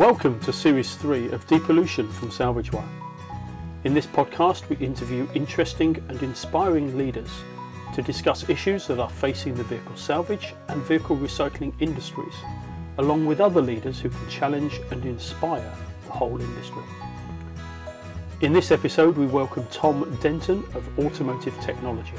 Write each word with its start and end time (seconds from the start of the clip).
Welcome 0.00 0.40
to 0.40 0.52
Series 0.54 0.94
3 0.94 1.28
of 1.28 1.46
Depollution 1.46 2.10
from 2.10 2.30
Salvage 2.30 2.72
Wire. 2.72 2.88
In 3.84 3.92
this 3.92 4.06
podcast, 4.06 4.66
we 4.70 4.76
interview 4.76 5.28
interesting 5.34 6.02
and 6.08 6.22
inspiring 6.22 6.96
leaders 6.96 7.28
to 7.94 8.00
discuss 8.00 8.48
issues 8.48 8.86
that 8.86 8.98
are 8.98 9.10
facing 9.10 9.54
the 9.54 9.62
vehicle 9.64 9.94
salvage 9.96 10.54
and 10.68 10.80
vehicle 10.84 11.18
recycling 11.18 11.74
industries, 11.80 12.32
along 12.96 13.26
with 13.26 13.42
other 13.42 13.60
leaders 13.60 14.00
who 14.00 14.08
can 14.08 14.26
challenge 14.30 14.80
and 14.90 15.04
inspire 15.04 15.70
the 16.06 16.12
whole 16.12 16.40
industry. 16.40 16.82
In 18.40 18.54
this 18.54 18.70
episode, 18.70 19.18
we 19.18 19.26
welcome 19.26 19.66
Tom 19.70 20.16
Denton 20.22 20.64
of 20.74 20.98
Automotive 20.98 21.60
Technology. 21.60 22.16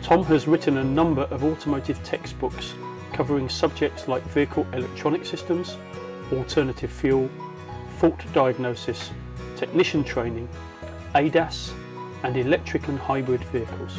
Tom 0.00 0.24
has 0.24 0.48
written 0.48 0.78
a 0.78 0.84
number 0.84 1.24
of 1.24 1.44
automotive 1.44 2.02
textbooks 2.04 2.72
covering 3.12 3.50
subjects 3.50 4.08
like 4.08 4.22
vehicle 4.28 4.66
electronic 4.72 5.26
systems, 5.26 5.76
alternative 6.32 6.90
fuel, 6.90 7.28
fault 7.98 8.20
diagnosis, 8.32 9.10
technician 9.56 10.04
training, 10.04 10.48
ADAS, 11.14 11.72
and 12.22 12.36
electric 12.36 12.88
and 12.88 12.98
hybrid 12.98 13.42
vehicles. 13.44 13.98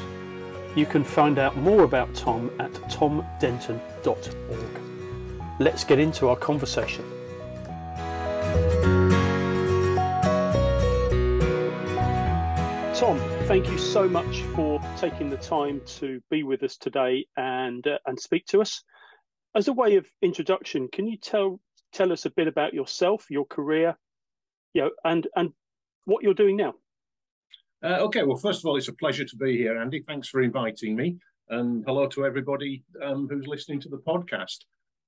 You 0.75 0.85
can 0.85 1.03
find 1.03 1.39
out 1.39 1.57
more 1.57 1.83
about 1.83 2.13
Tom 2.13 2.51
at 2.59 2.71
tomdenton.org. 2.71 4.81
Let's 5.59 5.83
get 5.83 5.97
into 5.97 6.27
our 6.27 6.35
conversation. 6.35 7.03
Tom, 12.93 13.19
thank 13.45 13.69
you 13.69 13.77
so 13.77 14.07
much 14.07 14.41
for 14.55 14.81
taking 14.97 15.29
the 15.29 15.37
time 15.37 15.81
to 15.85 16.21
be 16.29 16.43
with 16.43 16.63
us 16.63 16.77
today 16.77 17.25
and 17.37 17.85
uh, 17.87 17.97
and 18.05 18.19
speak 18.19 18.45
to 18.47 18.61
us. 18.61 18.83
As 19.55 19.67
a 19.67 19.73
way 19.73 19.95
of 19.95 20.05
introduction, 20.21 20.89
can 20.91 21.07
you 21.07 21.17
tell 21.17 21.59
tell 21.93 22.11
us 22.11 22.25
a 22.25 22.29
bit 22.31 22.47
about 22.47 22.73
yourself, 22.73 23.25
your 23.29 23.45
career, 23.45 23.97
you 24.73 24.83
know, 24.83 24.91
and 25.03 25.27
and 25.35 25.51
what 26.05 26.23
you're 26.23 26.33
doing 26.33 26.57
now? 26.57 26.73
Uh, 27.83 27.99
okay, 27.99 28.23
well, 28.23 28.37
first 28.37 28.59
of 28.59 28.65
all, 28.65 28.77
it's 28.77 28.87
a 28.87 28.93
pleasure 28.93 29.25
to 29.25 29.35
be 29.35 29.57
here, 29.57 29.77
Andy. 29.77 30.03
Thanks 30.07 30.27
for 30.27 30.41
inviting 30.41 30.95
me, 30.95 31.17
and 31.49 31.83
hello 31.85 32.07
to 32.07 32.25
everybody 32.25 32.83
um, 33.03 33.27
who's 33.29 33.47
listening 33.47 33.79
to 33.81 33.89
the 33.89 33.97
podcast. 33.97 34.59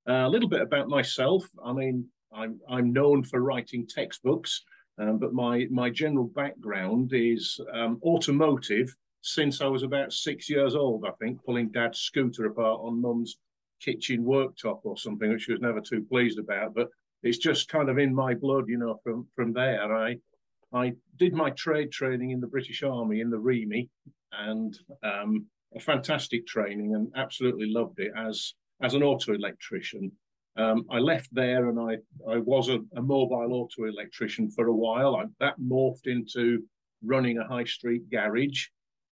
Uh, 0.08 0.26
a 0.26 0.28
little 0.28 0.48
bit 0.48 0.62
about 0.62 0.88
myself. 0.88 1.44
I 1.64 1.72
mean, 1.72 2.06
I'm 2.32 2.60
I'm 2.68 2.92
known 2.92 3.24
for 3.24 3.40
writing 3.40 3.86
textbooks, 3.86 4.62
um, 4.98 5.18
but 5.18 5.32
my 5.32 5.66
my 5.70 5.90
general 5.90 6.26
background 6.26 7.12
is 7.12 7.60
um, 7.72 8.00
automotive. 8.02 8.94
Since 9.22 9.60
I 9.60 9.66
was 9.66 9.82
about 9.82 10.14
six 10.14 10.48
years 10.48 10.74
old, 10.74 11.04
I 11.04 11.10
think, 11.20 11.44
pulling 11.44 11.68
Dad's 11.68 12.00
scooter 12.00 12.46
apart 12.46 12.80
on 12.82 13.02
Mum's 13.02 13.36
kitchen 13.80 14.24
worktop 14.24 14.80
or 14.84 14.96
something, 14.96 15.30
which 15.30 15.42
she 15.42 15.52
was 15.52 15.60
never 15.60 15.80
too 15.80 16.04
pleased 16.08 16.38
about. 16.38 16.74
But 16.74 16.88
it's 17.22 17.38
just 17.38 17.68
kind 17.68 17.88
of 17.88 17.98
in 17.98 18.14
my 18.14 18.34
blood, 18.34 18.64
you 18.68 18.78
know. 18.78 19.00
From 19.02 19.26
from 19.34 19.52
there, 19.52 19.94
I 19.94 20.18
I 20.72 20.94
did 21.16 21.34
my 21.34 21.50
trade 21.50 21.90
training 21.90 22.30
in 22.30 22.40
the 22.40 22.46
British 22.46 22.82
Army 22.82 23.20
in 23.20 23.30
the 23.30 23.38
REME, 23.38 23.88
and 24.32 24.78
um, 25.02 25.46
a 25.74 25.80
fantastic 25.80 26.46
training, 26.46 26.94
and 26.94 27.10
absolutely 27.16 27.70
loved 27.70 28.00
it 28.00 28.12
as 28.16 28.54
as 28.82 28.94
an 28.94 29.02
auto 29.02 29.34
electrician. 29.34 30.10
Um, 30.56 30.84
I 30.90 30.98
left 30.98 31.28
there, 31.32 31.68
and 31.68 31.78
I 31.78 31.98
I 32.30 32.38
was 32.38 32.68
a, 32.68 32.80
a 32.96 33.02
mobile 33.02 33.52
auto 33.52 33.84
electrician 33.84 34.50
for 34.50 34.66
a 34.66 34.74
while. 34.74 35.16
I, 35.16 35.24
that 35.40 35.60
morphed 35.60 36.06
into 36.06 36.64
running 37.02 37.38
a 37.38 37.46
high 37.46 37.64
street 37.64 38.10
garage. 38.10 38.66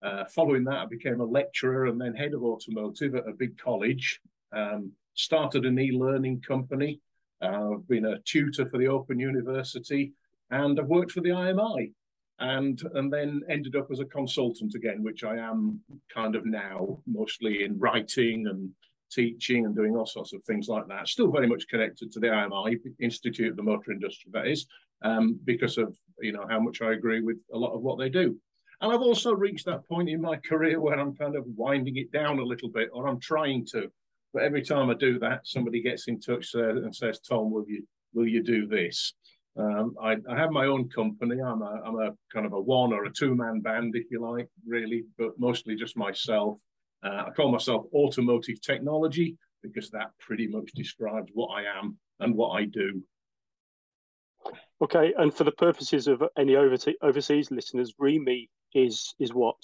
Uh, 0.03 0.25
following 0.27 0.65
that, 0.65 0.79
I 0.79 0.87
became 0.87 1.21
a 1.21 1.25
lecturer 1.25 1.87
and 1.87 1.99
then 1.99 2.15
head 2.15 2.35
of 2.35 2.43
automotive 2.43 3.15
at 3.15 3.29
a 3.29 3.33
big 3.33 3.57
college. 3.59 4.21
Um, 4.55 4.93
started 5.15 5.65
an 5.65 5.79
e-learning 5.79 6.43
company. 6.47 7.01
Uh, 7.43 7.75
I've 7.75 7.89
been 7.89 8.07
a 8.07 8.19
tutor 8.21 8.69
for 8.69 8.79
the 8.79 8.89
Open 8.89 9.19
University 9.19 10.13
and 10.51 10.79
I've 10.79 10.87
worked 10.87 11.13
for 11.13 11.21
the 11.21 11.31
IMI 11.31 11.93
and 12.41 12.83
and 12.95 13.13
then 13.13 13.43
ended 13.49 13.77
up 13.77 13.89
as 13.93 14.01
a 14.01 14.05
consultant 14.05 14.75
again, 14.75 15.03
which 15.03 15.25
I 15.25 15.37
am 15.37 15.81
kind 16.13 16.35
of 16.35 16.45
now, 16.45 16.99
mostly 17.07 17.65
in 17.65 17.79
writing 17.79 18.47
and 18.49 18.71
teaching 19.13 19.67
and 19.67 19.77
doing 19.77 19.95
all 19.97 20.07
sorts 20.07 20.33
of 20.33 20.43
things 20.43 20.69
like 20.69 20.89
that. 20.89 21.09
Still 21.09 21.31
very 21.31 21.47
much 21.47 21.69
connected 21.69 22.11
to 22.13 22.21
the 22.21 22.29
IMI 22.29 22.79
Institute 23.01 23.51
of 23.51 23.57
the 23.57 23.63
Motor 23.63 23.93
Industry, 23.93 24.31
that 24.33 24.49
is, 24.49 24.67
um, 25.03 25.39
because 25.45 25.79
of 25.79 25.97
you 26.21 26.33
know 26.33 26.47
how 26.49 26.59
much 26.59 26.83
I 26.83 26.93
agree 26.93 27.21
with 27.21 27.39
a 27.53 27.59
lot 27.59 27.75
of 27.75 27.83
what 27.83 27.99
they 27.99 28.09
do. 28.09 28.37
And 28.81 28.93
I've 28.93 29.01
also 29.01 29.33
reached 29.33 29.67
that 29.67 29.87
point 29.89 30.09
in 30.09 30.21
my 30.21 30.37
career 30.37 30.81
where 30.81 30.99
I'm 30.99 31.15
kind 31.15 31.37
of 31.37 31.45
winding 31.57 31.97
it 31.97 32.11
down 32.11 32.41
a 32.41 32.45
little 32.45 32.69
bit, 32.69 32.91
or 32.93 33.07
I'm 33.07 33.21
trying 33.21 33.65
to. 33.67 33.91
But 34.35 34.43
every 34.43 34.63
time 34.63 34.91
I 34.91 34.95
do 34.95 35.19
that, 35.21 35.47
somebody 35.47 35.81
gets 35.81 36.09
in 36.09 36.21
touch 36.21 36.53
and 36.55 36.95
says, 36.95 37.21
"Tom, 37.21 37.53
will 37.53 37.65
you 37.69 37.87
will 38.13 38.27
you 38.27 38.43
do 38.43 38.67
this?" 38.67 39.15
Um, 39.57 39.95
I, 40.03 40.17
I, 40.29 40.37
have 40.37 40.51
my 40.51 40.67
own 40.67 40.89
company. 40.89 41.41
I'm 41.41 41.63
a, 41.63 41.81
I'm 41.85 42.01
a 42.01 42.11
kind 42.33 42.45
of 42.45 42.53
a 42.53 42.61
one 42.61 42.93
or 42.93 43.05
a 43.05 43.13
two 43.13 43.37
man 43.37 43.61
band, 43.61 43.95
if 43.95 44.11
you 44.11 44.21
like, 44.21 44.49
really, 44.67 45.05
but 45.17 45.39
mostly 45.39 45.77
just 45.77 45.97
myself. 45.97 46.59
Uh, 47.05 47.27
I 47.29 47.31
call 47.31 47.53
myself 47.53 47.85
Automotive 47.95 48.61
Technology 48.61 49.37
because 49.63 49.91
that 49.91 50.11
pretty 50.19 50.49
much 50.49 50.73
describes 50.75 51.31
what 51.35 51.51
I 51.57 51.79
am 51.79 51.97
and 52.19 52.35
what 52.35 52.51
I 52.51 52.65
do. 52.65 53.01
Okay, 54.83 55.15
and 55.17 55.33
for 55.33 55.45
the 55.45 55.53
purposes 55.53 56.09
of 56.09 56.25
any 56.37 56.57
overseas 56.57 57.51
listeners, 57.53 57.95
REME 58.01 58.49
is 58.75 59.15
is 59.21 59.33
what? 59.33 59.57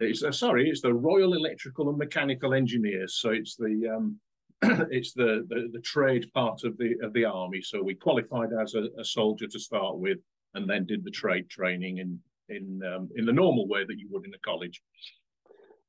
It's 0.00 0.22
uh, 0.22 0.32
sorry, 0.32 0.68
it's 0.68 0.80
the 0.80 0.92
Royal 0.92 1.34
Electrical 1.34 1.88
and 1.88 1.98
Mechanical 1.98 2.54
Engineers. 2.54 3.18
So 3.20 3.30
it's 3.30 3.56
the 3.56 3.94
um, 3.96 4.18
it's 4.90 5.12
the, 5.12 5.46
the, 5.48 5.68
the 5.72 5.80
trade 5.80 6.30
part 6.34 6.64
of 6.64 6.76
the 6.78 6.94
of 7.02 7.12
the 7.12 7.24
army. 7.24 7.62
So 7.62 7.82
we 7.82 7.94
qualified 7.94 8.50
as 8.60 8.74
a, 8.74 8.88
a 8.98 9.04
soldier 9.04 9.46
to 9.46 9.58
start 9.58 9.98
with, 9.98 10.18
and 10.54 10.68
then 10.68 10.86
did 10.86 11.04
the 11.04 11.10
trade 11.10 11.48
training 11.48 11.98
in 11.98 12.18
in 12.48 12.80
um, 12.84 13.08
in 13.16 13.24
the 13.24 13.32
normal 13.32 13.68
way 13.68 13.84
that 13.84 13.98
you 13.98 14.08
would 14.10 14.24
in 14.24 14.34
a 14.34 14.38
college. 14.38 14.82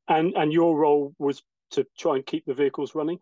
And 0.07 0.33
and 0.35 0.53
your 0.53 0.77
role 0.77 1.13
was 1.17 1.41
to 1.71 1.85
try 1.97 2.15
and 2.15 2.25
keep 2.25 2.45
the 2.45 2.53
vehicles 2.53 2.94
running. 2.95 3.17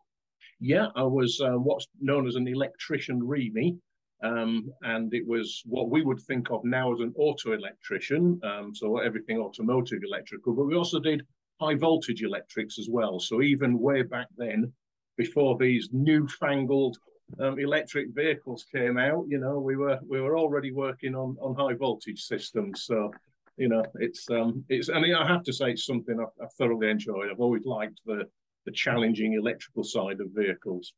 Yeah, 0.59 0.87
I 0.95 1.03
was 1.03 1.41
uh, 1.41 1.57
what's 1.57 1.87
known 2.01 2.27
as 2.27 2.35
an 2.35 2.47
electrician 2.47 3.21
REME, 3.21 3.77
um, 4.23 4.71
and 4.83 5.13
it 5.13 5.27
was 5.27 5.61
what 5.65 5.89
we 5.89 6.01
would 6.01 6.21
think 6.21 6.49
of 6.49 6.63
now 6.63 6.93
as 6.93 7.01
an 7.01 7.13
auto 7.17 7.51
electrician. 7.51 8.39
Um, 8.43 8.73
so 8.73 8.97
everything 8.97 9.37
automotive 9.37 9.99
electrical, 10.03 10.53
but 10.53 10.65
we 10.65 10.75
also 10.75 10.99
did 10.99 11.23
high 11.59 11.75
voltage 11.75 12.23
electrics 12.23 12.79
as 12.79 12.87
well. 12.89 13.19
So 13.19 13.41
even 13.41 13.79
way 13.79 14.01
back 14.01 14.27
then, 14.37 14.71
before 15.17 15.57
these 15.57 15.89
newfangled 15.91 16.97
um, 17.39 17.59
electric 17.59 18.07
vehicles 18.13 18.65
came 18.73 18.97
out, 18.97 19.25
you 19.27 19.39
know, 19.39 19.59
we 19.59 19.75
were 19.75 19.99
we 20.07 20.21
were 20.21 20.37
already 20.37 20.71
working 20.71 21.15
on 21.15 21.35
on 21.41 21.55
high 21.55 21.75
voltage 21.75 22.21
systems. 22.23 22.85
So, 22.85 23.11
you 23.57 23.67
know, 23.67 23.83
it's 23.95 24.29
um 24.29 24.63
it's 24.69 24.89
I 24.89 24.99
mean 24.99 25.15
I 25.15 25.27
have 25.27 25.43
to 25.43 25.53
say 25.53 25.71
it's 25.71 25.85
something 25.85 26.19
I've, 26.19 26.43
I've 26.43 26.53
thoroughly 26.53 26.89
enjoyed. 26.89 27.29
I've 27.29 27.39
always 27.39 27.65
liked 27.65 27.99
the 28.05 28.23
the 28.65 28.71
challenging 28.71 29.33
electrical 29.33 29.83
side 29.83 30.21
of 30.21 30.27
vehicles. 30.31 30.93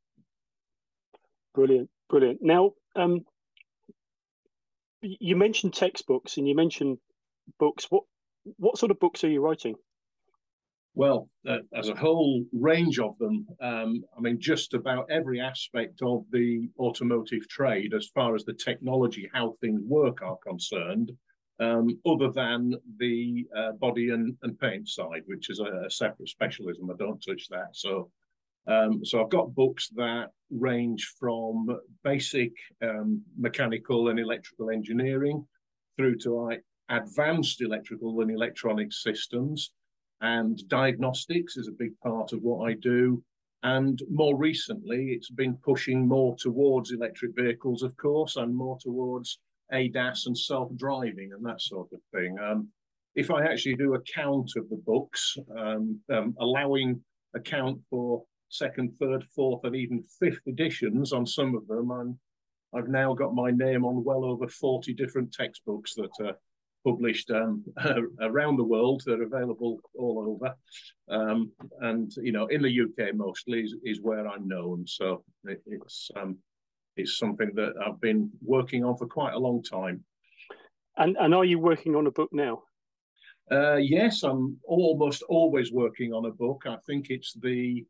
Brilliant, 1.54 1.90
brilliant. 2.10 2.40
Now, 2.42 2.72
um, 2.96 3.26
you 5.02 5.36
mentioned 5.36 5.74
textbooks 5.74 6.38
and 6.38 6.48
you 6.48 6.56
mentioned 6.56 6.98
books. 7.60 7.86
What 7.90 8.04
what 8.58 8.78
sort 8.78 8.92
of 8.92 9.00
books 9.00 9.24
are 9.24 9.30
you 9.30 9.42
writing? 9.42 9.76
Well, 10.96 11.30
uh, 11.48 11.58
as 11.74 11.90
a 11.90 11.96
whole 11.96 12.46
range 12.54 13.00
of 13.00 13.18
them, 13.18 13.46
um, 13.60 14.06
I 14.18 14.22
mean, 14.22 14.40
just 14.40 14.74
about 14.74 15.12
every 15.12 15.42
aspect 15.42 16.02
of 16.02 16.24
the 16.32 16.70
automotive 16.80 17.50
trade, 17.50 17.94
as 17.94 18.08
far 18.16 18.34
as 18.34 18.46
the 18.46 18.54
technology, 18.54 19.30
how 19.34 19.56
things 19.60 19.82
work 19.84 20.22
are 20.22 20.38
concerned, 20.38 21.12
um, 21.60 22.00
other 22.06 22.32
than 22.32 22.76
the 22.98 23.46
uh, 23.56 23.74
body 23.74 24.12
and, 24.12 24.38
and, 24.44 24.58
paint 24.60 24.88
side, 24.88 25.24
which 25.26 25.50
is 25.50 25.60
a, 25.60 25.86
a, 25.86 25.90
separate 25.90 26.30
specialism. 26.30 26.90
I 26.90 26.96
don't 26.98 27.24
touch 27.24 27.48
that. 27.50 27.70
So, 27.74 28.10
um, 28.68 29.04
so 29.04 29.22
I've 29.22 29.30
got 29.30 29.54
books 29.54 29.90
that 29.96 30.30
range 30.52 31.14
from 31.20 31.68
basic 32.04 32.52
um, 32.82 33.22
mechanical 33.38 34.10
and 34.10 34.20
electrical 34.20 34.70
engineering 34.70 35.46
through 35.98 36.18
to 36.20 36.34
like 36.34 36.64
advanced 36.90 37.62
electrical 37.62 38.22
and 38.22 38.32
electronic 38.32 38.92
systems 38.92 39.72
and 40.22 40.68
diagnostics 40.68 41.58
is 41.58 41.68
a 41.68 41.72
big 41.72 41.98
part 42.00 42.34
of 42.34 42.42
what 42.42 42.68
I 42.68 42.74
do. 42.74 43.24
And 43.64 44.00
more 44.10 44.38
recently, 44.38 45.12
it's 45.12 45.30
been 45.30 45.58
pushing 45.64 46.08
more 46.08 46.36
towards 46.38 46.92
electric 46.92 47.36
vehicles, 47.36 47.84
of 47.84 47.96
course, 47.98 48.36
and 48.36 48.56
more 48.56 48.78
towards 48.80 49.40
ADAS 49.74 50.28
and 50.28 50.38
self-driving 50.38 51.32
and 51.34 51.46
that 51.46 51.62
sort 51.62 51.90
of 51.92 52.00
thing. 52.14 52.38
Um, 52.40 52.70
if 53.16 53.32
I 53.32 53.44
actually 53.44 53.76
do 53.76 53.96
a 53.96 54.02
count 54.02 54.52
of 54.56 54.70
the 54.70 54.82
books, 54.86 55.36
um, 55.58 56.00
um, 56.12 56.36
allowing 56.40 57.02
account 57.34 57.80
for 57.90 58.24
second, 58.58 58.94
third, 59.00 59.24
fourth, 59.36 59.64
and 59.64 59.76
even 59.76 60.04
fifth 60.20 60.48
editions 60.48 61.14
on 61.14 61.26
some 61.26 61.56
of 61.56 61.68
them, 61.68 61.92
I'm, 61.92 62.20
I've 62.74 62.90
now 62.90 63.14
got 63.14 63.36
my 63.36 63.52
name 63.52 63.86
on 63.86 64.04
well 64.04 64.26
over 64.26 64.48
40 64.48 64.94
different 64.94 65.34
textbooks 65.34 65.94
that 65.96 66.12
are 66.22 66.38
published 66.86 67.32
um, 67.32 67.64
around 68.22 68.58
the 68.58 68.64
world. 68.64 69.04
They're 69.06 69.24
available 69.24 69.80
all 69.98 70.38
over, 70.42 70.56
um, 71.10 71.52
and 71.82 72.12
you 72.18 72.32
know, 72.32 72.48
in 72.48 72.62
the 72.62 72.82
UK 72.82 73.16
mostly 73.16 73.62
is, 73.62 73.76
is 73.84 74.02
where 74.02 74.28
I'm 74.28 74.48
known. 74.48 74.86
So 74.88 75.24
it, 75.46 75.62
it's 75.66 76.12
um, 76.16 76.38
it's 76.96 77.18
something 77.18 77.52
that 77.56 77.74
I've 77.86 78.00
been 78.00 78.30
working 78.42 78.84
on 78.84 78.98
for 78.98 79.08
quite 79.08 79.34
a 79.34 79.40
long 79.40 79.64
time. 79.64 80.04
And 80.98 81.18
and 81.20 81.34
are 81.34 81.46
you 81.46 81.60
working 81.60 81.96
on 81.96 82.08
a 82.08 82.12
book 82.12 82.30
now? 82.32 82.64
Uh, 83.52 83.76
yes, 83.76 84.24
I'm 84.24 84.58
almost 84.64 85.22
always 85.24 85.72
working 85.72 86.14
on 86.14 86.26
a 86.26 86.32
book. 86.32 86.64
I 86.66 86.78
think 86.88 87.08
it's 87.10 87.34
the 87.34 87.86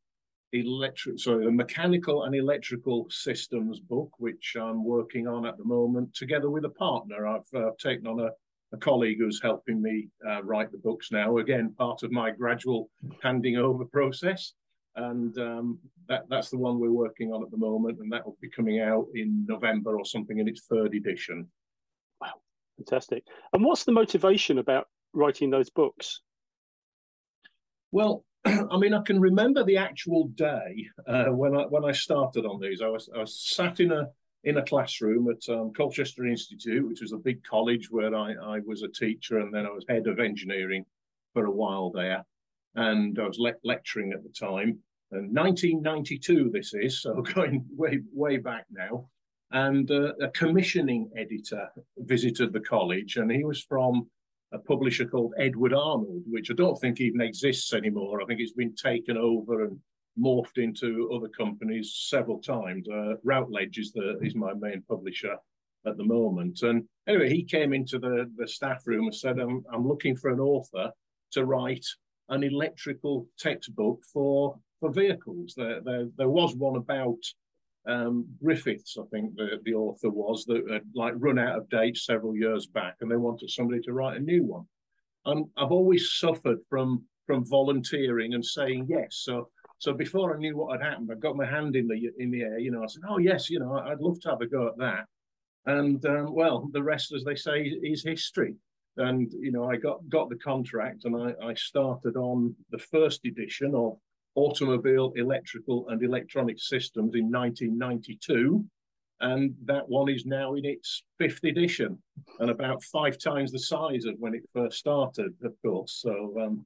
electric, 0.54 1.20
sorry, 1.20 1.46
the 1.46 1.52
mechanical 1.52 2.24
and 2.24 2.36
electrical 2.36 3.08
systems 3.10 3.80
book, 3.80 4.12
which 4.18 4.56
I'm 4.60 4.84
working 4.84 5.28
on 5.28 5.46
at 5.46 5.58
the 5.58 5.64
moment, 5.64 6.14
together 6.14 6.50
with 6.50 6.66
a 6.66 6.70
partner. 6.70 7.28
I've 7.28 7.54
uh, 7.56 7.72
taken 7.80 8.08
on 8.08 8.20
a, 8.20 8.30
a, 8.74 8.78
colleague 8.78 9.18
who's 9.20 9.42
helping 9.42 9.82
me 9.82 10.08
uh, 10.28 10.44
write 10.44 10.72
the 10.72 10.78
books 10.78 11.12
now. 11.12 11.38
Again, 11.38 11.74
part 11.78 12.04
of 12.04 12.12
my 12.12 12.32
gradual 12.32 12.90
handing 13.22 13.58
over 13.58 13.86
process, 13.86 14.54
and 14.96 15.38
um, 15.38 15.80
that 16.08 16.24
that's 16.30 16.50
the 16.50 16.58
one 16.58 16.80
we're 16.80 16.92
working 16.92 17.34
on 17.34 17.44
at 17.44 17.52
the 17.52 17.58
moment, 17.58 18.00
and 18.00 18.12
that 18.12 18.26
will 18.26 18.38
be 18.42 18.50
coming 18.50 18.80
out 18.80 19.08
in 19.14 19.46
November 19.48 19.98
or 19.98 20.06
something 20.06 20.40
in 20.40 20.48
its 20.48 20.66
third 20.68 20.94
edition. 20.96 21.48
Wow, 22.22 22.34
fantastic! 22.78 23.24
And 23.54 23.64
what's 23.64 23.84
the 23.84 23.92
motivation 23.92 24.60
about 24.60 24.88
writing 25.14 25.50
those 25.50 25.70
books? 25.70 26.22
Well, 27.92 28.26
I 28.72 28.78
mean, 28.78 28.94
I 28.94 29.02
can 29.02 29.20
remember 29.20 29.64
the 29.64 29.78
actual 29.78 30.28
day 30.36 30.88
uh, 31.08 31.26
when 31.26 31.56
I 31.56 31.64
when 31.64 31.84
I 31.84 31.92
started 31.92 32.46
on 32.46 32.60
these. 32.60 32.82
I 32.82 32.88
was 32.88 33.10
I 33.16 33.20
was 33.20 33.40
sat 33.40 33.80
in 33.80 33.92
a 33.92 34.08
in 34.44 34.58
a 34.58 34.64
classroom 34.64 35.28
at 35.30 35.50
um, 35.52 35.74
Colchester 35.74 36.28
Institute, 36.28 36.88
which 36.88 37.02
was 37.02 37.12
a 37.12 37.18
big 37.18 37.44
college 37.44 37.90
where 37.90 38.14
I, 38.14 38.34
I 38.34 38.60
was 38.60 38.84
a 38.84 38.88
teacher, 38.88 39.40
and 39.40 39.52
then 39.52 39.66
I 39.66 39.72
was 39.72 39.86
head 39.90 40.06
of 40.06 40.20
engineering 40.20 40.86
for 41.34 41.46
a 41.46 41.52
while 41.52 41.90
there, 41.90 42.24
and 42.76 43.18
I 43.18 43.28
was 43.28 43.40
le- 43.40 43.54
lecturing 43.64 44.14
at 44.14 44.22
the 44.22 44.30
time. 44.30 44.78
And 45.12 45.36
1992, 45.36 46.52
this 46.54 46.74
is 46.76 47.02
so 47.02 47.22
going 47.34 47.66
way 47.72 48.02
way 48.14 48.38
back 48.38 48.66
now. 48.72 49.10
And 49.52 49.90
uh, 49.90 50.14
a 50.22 50.30
commissioning 50.30 51.10
editor 51.18 51.68
visited 51.98 52.54
the 52.54 52.60
college, 52.60 53.18
and 53.18 53.32
he 53.32 53.44
was 53.44 53.64
from 53.64 54.08
a 54.56 54.60
publisher 54.60 55.06
called 55.06 55.34
Edward 55.38 55.74
Arnold, 55.74 56.24
which 56.28 56.50
I 56.50 56.54
don't 56.54 56.80
think 56.80 57.00
even 57.00 57.22
exists 57.22 57.74
anymore. 57.74 58.22
I 58.22 58.26
think 58.26 58.40
it's 58.40 58.54
been 58.54 58.76
taken 58.76 59.18
over 59.18 59.66
and 59.66 59.78
morphed 60.18 60.58
into 60.58 61.10
other 61.14 61.28
companies 61.28 61.88
several 62.08 62.40
times. 62.40 62.88
Uh, 62.88 63.16
Routledge 63.24 63.78
is 63.78 63.92
the 63.92 64.18
is 64.22 64.36
my 64.36 64.54
main 64.54 64.82
publisher 64.88 65.36
at 65.86 65.98
the 65.98 66.04
moment. 66.04 66.62
And 66.64 66.84
anyway, 67.08 67.30
he 67.30 67.44
came 67.44 67.74
into 67.74 68.00
the, 68.00 68.32
the 68.38 68.48
staff 68.48 68.82
room 68.88 69.06
and 69.06 69.16
said, 69.16 69.40
I'm, 69.40 69.64
I'm 69.72 69.88
looking 69.88 70.16
for 70.16 70.30
an 70.32 70.40
author 70.40 70.92
to 71.34 71.46
write 71.46 71.86
an 72.30 72.44
electrical 72.44 73.28
textbook 73.38 74.00
for 74.12 74.58
for 74.80 74.92
vehicles. 74.92 75.54
There, 75.56 75.82
there, 75.82 76.08
there 76.18 76.30
was 76.30 76.56
one 76.56 76.78
about 76.78 77.20
um, 77.88 78.26
Griffiths, 78.44 78.98
I 79.00 79.04
think 79.12 79.36
the, 79.36 79.60
the 79.64 79.74
author 79.74 80.10
was, 80.10 80.46
that 80.46 80.64
had 80.72 80.84
like 80.94 81.14
run 81.18 81.40
out 81.40 81.58
of 81.58 81.70
date 81.70 81.98
several 81.98 82.36
years 82.36 82.66
back, 82.66 82.96
and 83.02 83.12
they 83.12 83.18
wanted 83.18 83.50
somebody 83.50 83.82
to 83.82 83.94
write 83.94 84.18
a 84.18 84.24
new 84.24 84.44
one. 84.44 84.66
And 85.26 85.46
I've 85.58 85.72
always 85.72 86.14
suffered 86.14 86.60
from 86.70 87.04
from 87.26 87.44
volunteering 87.46 88.36
and 88.36 88.46
saying 88.46 88.86
yes. 88.88 89.22
So 89.24 89.50
so 89.80 89.94
before 89.94 90.36
I 90.36 90.40
knew 90.40 90.58
what 90.58 90.80
had 90.80 90.88
happened, 90.88 91.10
I 91.12 91.16
got 91.16 91.36
my 91.36 91.46
hand 91.46 91.76
in 91.76 91.88
the 91.88 92.10
in 92.18 92.32
the 92.32 92.42
air. 92.42 92.60
You 92.60 92.72
know, 92.72 92.84
I 92.84 92.88
said, 92.88 93.04
"Oh 93.08 93.18
yes, 93.18 93.50
you 93.50 93.60
know, 93.60 93.78
I'd 93.78 94.00
love 94.00 94.20
to 94.22 94.30
have 94.30 94.42
a 94.42 94.48
go 94.48 94.68
at 94.68 94.78
that." 94.78 95.06
And 95.66 96.04
um, 96.06 96.34
well, 96.34 96.70
the 96.72 96.84
rest, 96.84 97.12
as 97.14 97.24
they 97.24 97.36
say, 97.36 97.64
is 97.64 98.04
history. 98.04 98.56
And 98.98 99.32
you 99.34 99.52
know, 99.52 99.70
I 99.70 99.76
got 99.76 100.08
got 100.10 100.30
the 100.30 100.38
contract, 100.38 101.06
and 101.06 101.16
I, 101.16 101.48
I 101.50 101.54
started 101.56 102.16
on 102.16 102.56
the 102.72 102.80
first 102.80 103.26
edition 103.26 103.76
of 103.76 103.98
automobile 104.36 105.14
electrical 105.16 105.88
and 105.90 106.04
electronic 106.04 106.60
systems 106.60 107.16
in 107.16 107.32
1992 107.32 108.64
and 109.22 109.56
that 109.64 109.88
one 109.88 110.10
is 110.10 110.26
now 110.26 110.56
in 110.56 110.66
its 110.66 111.04
fifth 111.18 111.44
edition 111.44 111.98
and 112.40 112.50
about 112.50 112.84
five 112.84 113.18
times 113.18 113.52
the 113.52 113.60
size 113.60 114.06
of 114.06 114.16
when 114.20 114.36
it 114.36 114.44
first 114.54 114.78
started 114.78 115.34
of 115.44 115.54
course. 115.64 116.02
So 116.02 116.34
um, 116.42 116.66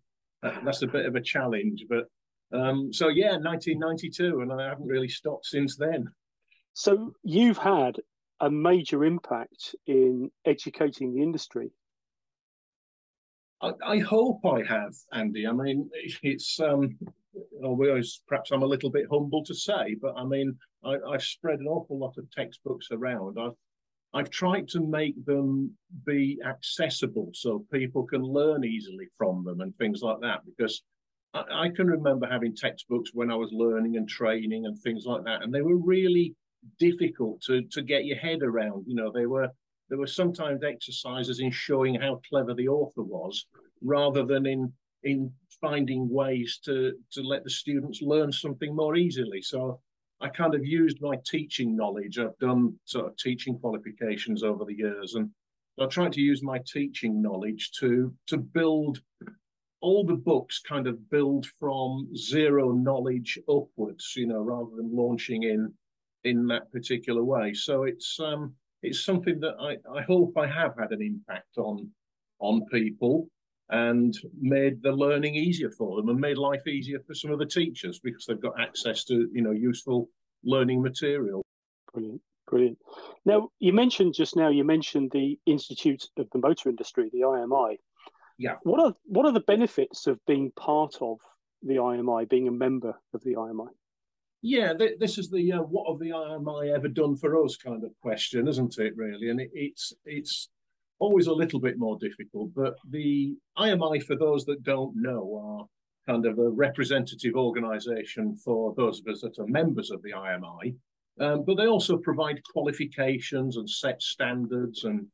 that's 0.64 0.82
a 0.82 0.88
bit 0.88 1.06
of 1.06 1.16
a 1.16 1.22
challenge 1.22 1.86
but 1.88 2.06
um, 2.52 2.92
so 2.92 3.10
yeah 3.10 3.38
1992 3.38 4.42
and 4.42 4.52
i 4.52 4.68
haven't 4.68 4.88
really 4.88 5.10
stopped 5.10 5.46
since 5.46 5.76
then. 5.76 6.10
So 6.74 7.14
you've 7.24 7.58
had 7.58 7.98
a 8.40 8.50
major 8.50 9.04
impact 9.04 9.76
in 9.86 10.32
educating 10.46 11.14
the 11.14 11.22
industry. 11.22 11.72
I, 13.62 13.74
I 13.86 14.00
hope 14.00 14.46
I 14.46 14.64
have, 14.64 14.96
Andy. 15.12 15.46
I 15.46 15.52
mean, 15.52 15.90
it's 16.24 16.60
um, 16.60 16.98
always 17.64 18.22
perhaps 18.28 18.52
I'm 18.52 18.64
a 18.64 18.68
little 18.68 18.90
bit 18.90 19.08
humble 19.12 19.44
to 19.46 19.54
say, 19.54 19.96
but 20.02 20.14
I 20.16 20.24
mean, 20.26 20.58
I, 20.84 20.98
have 21.12 21.24
spread 21.24 21.60
an 21.60 21.68
awful 21.68 22.00
lot 22.00 22.18
of 22.18 22.30
textbooks 22.32 22.88
around. 22.92 23.38
I've 23.40 23.54
I've 24.14 24.30
tried 24.32 24.68
to 24.70 24.80
make 24.80 25.24
them 25.26 25.72
be 26.06 26.40
accessible 26.44 27.30
so 27.34 27.66
people 27.72 28.06
can 28.06 28.24
learn 28.24 28.64
easily 28.64 29.08
from 29.18 29.44
them 29.44 29.62
and 29.62 29.76
things 29.78 30.02
like 30.02 30.20
that. 30.22 30.42
Because 30.46 30.82
I, 31.34 31.44
I 31.52 31.70
can 31.70 31.88
remember 31.88 32.28
having 32.28 32.56
textbooks 32.56 33.12
when 33.14 33.32
I 33.32 33.36
was 33.36 33.52
learning 33.52 33.98
and 33.98 34.10
training 34.10 34.66
and 34.66 34.78
things 34.80 35.06
like 35.06 35.24
that, 35.26 35.44
and 35.44 35.54
they 35.54 35.62
were 35.62 35.78
really 35.78 36.36
difficult 36.80 37.42
to 37.44 37.62
to 37.64 37.82
get 37.82 38.06
your 38.06 38.18
head 38.18 38.42
around. 38.42 38.86
You 38.88 38.96
know, 38.96 39.12
they 39.12 39.26
were 39.26 39.50
there 39.90 39.98
were 39.98 40.08
sometimes 40.08 40.64
exercises 40.64 41.40
in 41.40 41.52
showing 41.52 41.96
how 41.96 42.22
clever 42.30 42.54
the 42.54 42.68
author 42.68 43.04
was, 43.04 43.46
rather 43.82 44.26
than 44.26 44.46
in 44.46 44.74
in 45.04 45.32
finding 45.62 46.10
ways 46.10 46.60
to 46.66 46.94
to 47.12 47.22
let 47.22 47.44
the 47.44 47.50
students 47.50 48.02
learn 48.02 48.32
something 48.32 48.76
more 48.76 48.96
easily. 48.96 49.42
So 49.42 49.80
I 50.22 50.30
kind 50.30 50.54
of 50.54 50.66
used 50.66 51.02
my 51.02 51.16
teaching 51.26 51.76
knowledge. 51.76 52.20
I've 52.20 52.38
done 52.40 52.78
sort 52.86 53.08
of 53.08 53.18
teaching 53.18 53.58
qualifications 53.58 54.44
over 54.44 54.66
the 54.66 54.76
years, 54.76 55.16
and 55.16 55.30
I 55.80 55.86
tried 55.86 56.14
to 56.14 56.22
use 56.22 56.44
my 56.44 56.60
teaching 56.66 57.22
knowledge 57.22 57.72
to 57.80 58.14
to 58.28 58.38
build 58.38 59.02
all 59.82 60.06
the 60.06 60.16
books 60.16 60.60
kind 60.60 60.88
of 60.88 61.10
build 61.10 61.46
from 61.58 62.10
zero 62.16 62.72
knowledge 62.72 63.40
upwards, 63.48 64.14
you 64.16 64.28
know, 64.28 64.42
rather 64.42 64.76
than 64.76 64.96
launching 64.96 65.44
in 65.44 65.74
in 66.26 66.48
that 66.48 66.72
particular 66.72 67.24
way. 67.24 67.54
So 67.54 67.84
it's 67.84 68.20
um 68.20 68.54
it's 68.82 69.04
something 69.04 69.40
that 69.40 69.56
I, 69.60 69.78
I 69.98 70.02
hope 70.02 70.38
I 70.38 70.48
have 70.48 70.76
had 70.78 70.92
an 70.92 71.02
impact 71.02 71.58
on 71.58 71.90
on 72.40 72.66
people 72.72 73.30
and 73.70 74.18
made 74.40 74.82
the 74.82 74.92
learning 74.92 75.36
easier 75.36 75.70
for 75.72 75.98
them 75.98 76.10
and 76.10 76.20
made 76.20 76.38
life 76.38 76.66
easier 76.68 77.00
for 77.06 77.14
some 77.14 77.32
of 77.32 77.40
the 77.40 77.46
teachers 77.46 78.00
because 78.00 78.26
they've 78.26 78.42
got 78.42 78.60
access 78.60 79.04
to 79.06 79.30
you 79.34 79.42
know 79.42 79.52
useful 79.52 80.10
learning 80.44 80.82
material. 80.82 81.44
Brilliant 81.94 82.22
brilliant. 82.48 82.78
Now 83.26 83.50
you 83.60 83.74
mentioned 83.74 84.16
just 84.16 84.36
now 84.36 84.50
you 84.50 84.64
mentioned 84.64 85.12
the 85.12 85.38
institute 85.46 86.04
of 86.18 86.28
the 86.32 86.40
motor 86.40 86.70
industry 86.70 87.10
the 87.14 87.22
IMI 87.22 87.78
yeah. 88.40 88.56
What 88.64 88.80
are 88.80 88.96
what 89.06 89.26
are 89.26 89.34
the 89.34 89.42
benefits 89.42 90.08
of 90.08 90.18
being 90.26 90.52
part 90.56 90.96
of 91.02 91.20
the 91.62 91.76
IMI 91.76 92.28
being 92.30 92.48
a 92.48 92.52
member 92.52 92.96
of 93.14 93.22
the 93.24 93.36
IMI 93.36 93.68
yeah, 94.42 94.74
th- 94.74 94.98
this 95.00 95.18
is 95.18 95.30
the 95.30 95.52
uh, 95.52 95.62
what 95.62 95.92
have 95.92 96.00
the 96.00 96.12
IMI 96.12 96.74
ever 96.74 96.88
done 96.88 97.18
for 97.18 97.44
us 97.44 97.58
kind 97.58 97.84
of 97.84 97.92
question, 98.02 98.48
isn't 98.48 98.78
it? 98.78 98.96
Really, 98.96 99.30
and 99.30 99.42
it, 99.42 99.52
it's 99.54 99.94
it's 100.06 100.50
always 101.00 101.28
a 101.28 101.34
little 101.34 101.60
bit 101.60 101.78
more 101.78 101.98
difficult. 101.98 102.52
But 102.56 102.76
the 102.90 103.36
IMI, 103.58 104.04
for 104.04 104.16
those 104.16 104.46
that 104.46 104.64
don't 104.64 104.96
know, 104.96 105.68
are 106.10 106.12
kind 106.12 106.26
of 106.26 106.40
a 106.40 106.50
representative 106.50 107.36
organisation 107.36 108.36
for 108.36 108.74
those 108.76 109.00
of 109.00 109.08
us 109.08 109.22
that 109.22 109.40
are 109.40 109.48
members 109.48 109.92
of 109.92 110.02
the 110.02 110.12
IMI. 110.12 110.76
Um, 111.20 111.44
but 111.46 111.56
they 111.56 111.68
also 111.68 111.98
provide 111.98 112.42
qualifications 112.44 113.58
and 113.58 113.70
set 113.70 114.02
standards 114.02 114.86
and 114.86 115.06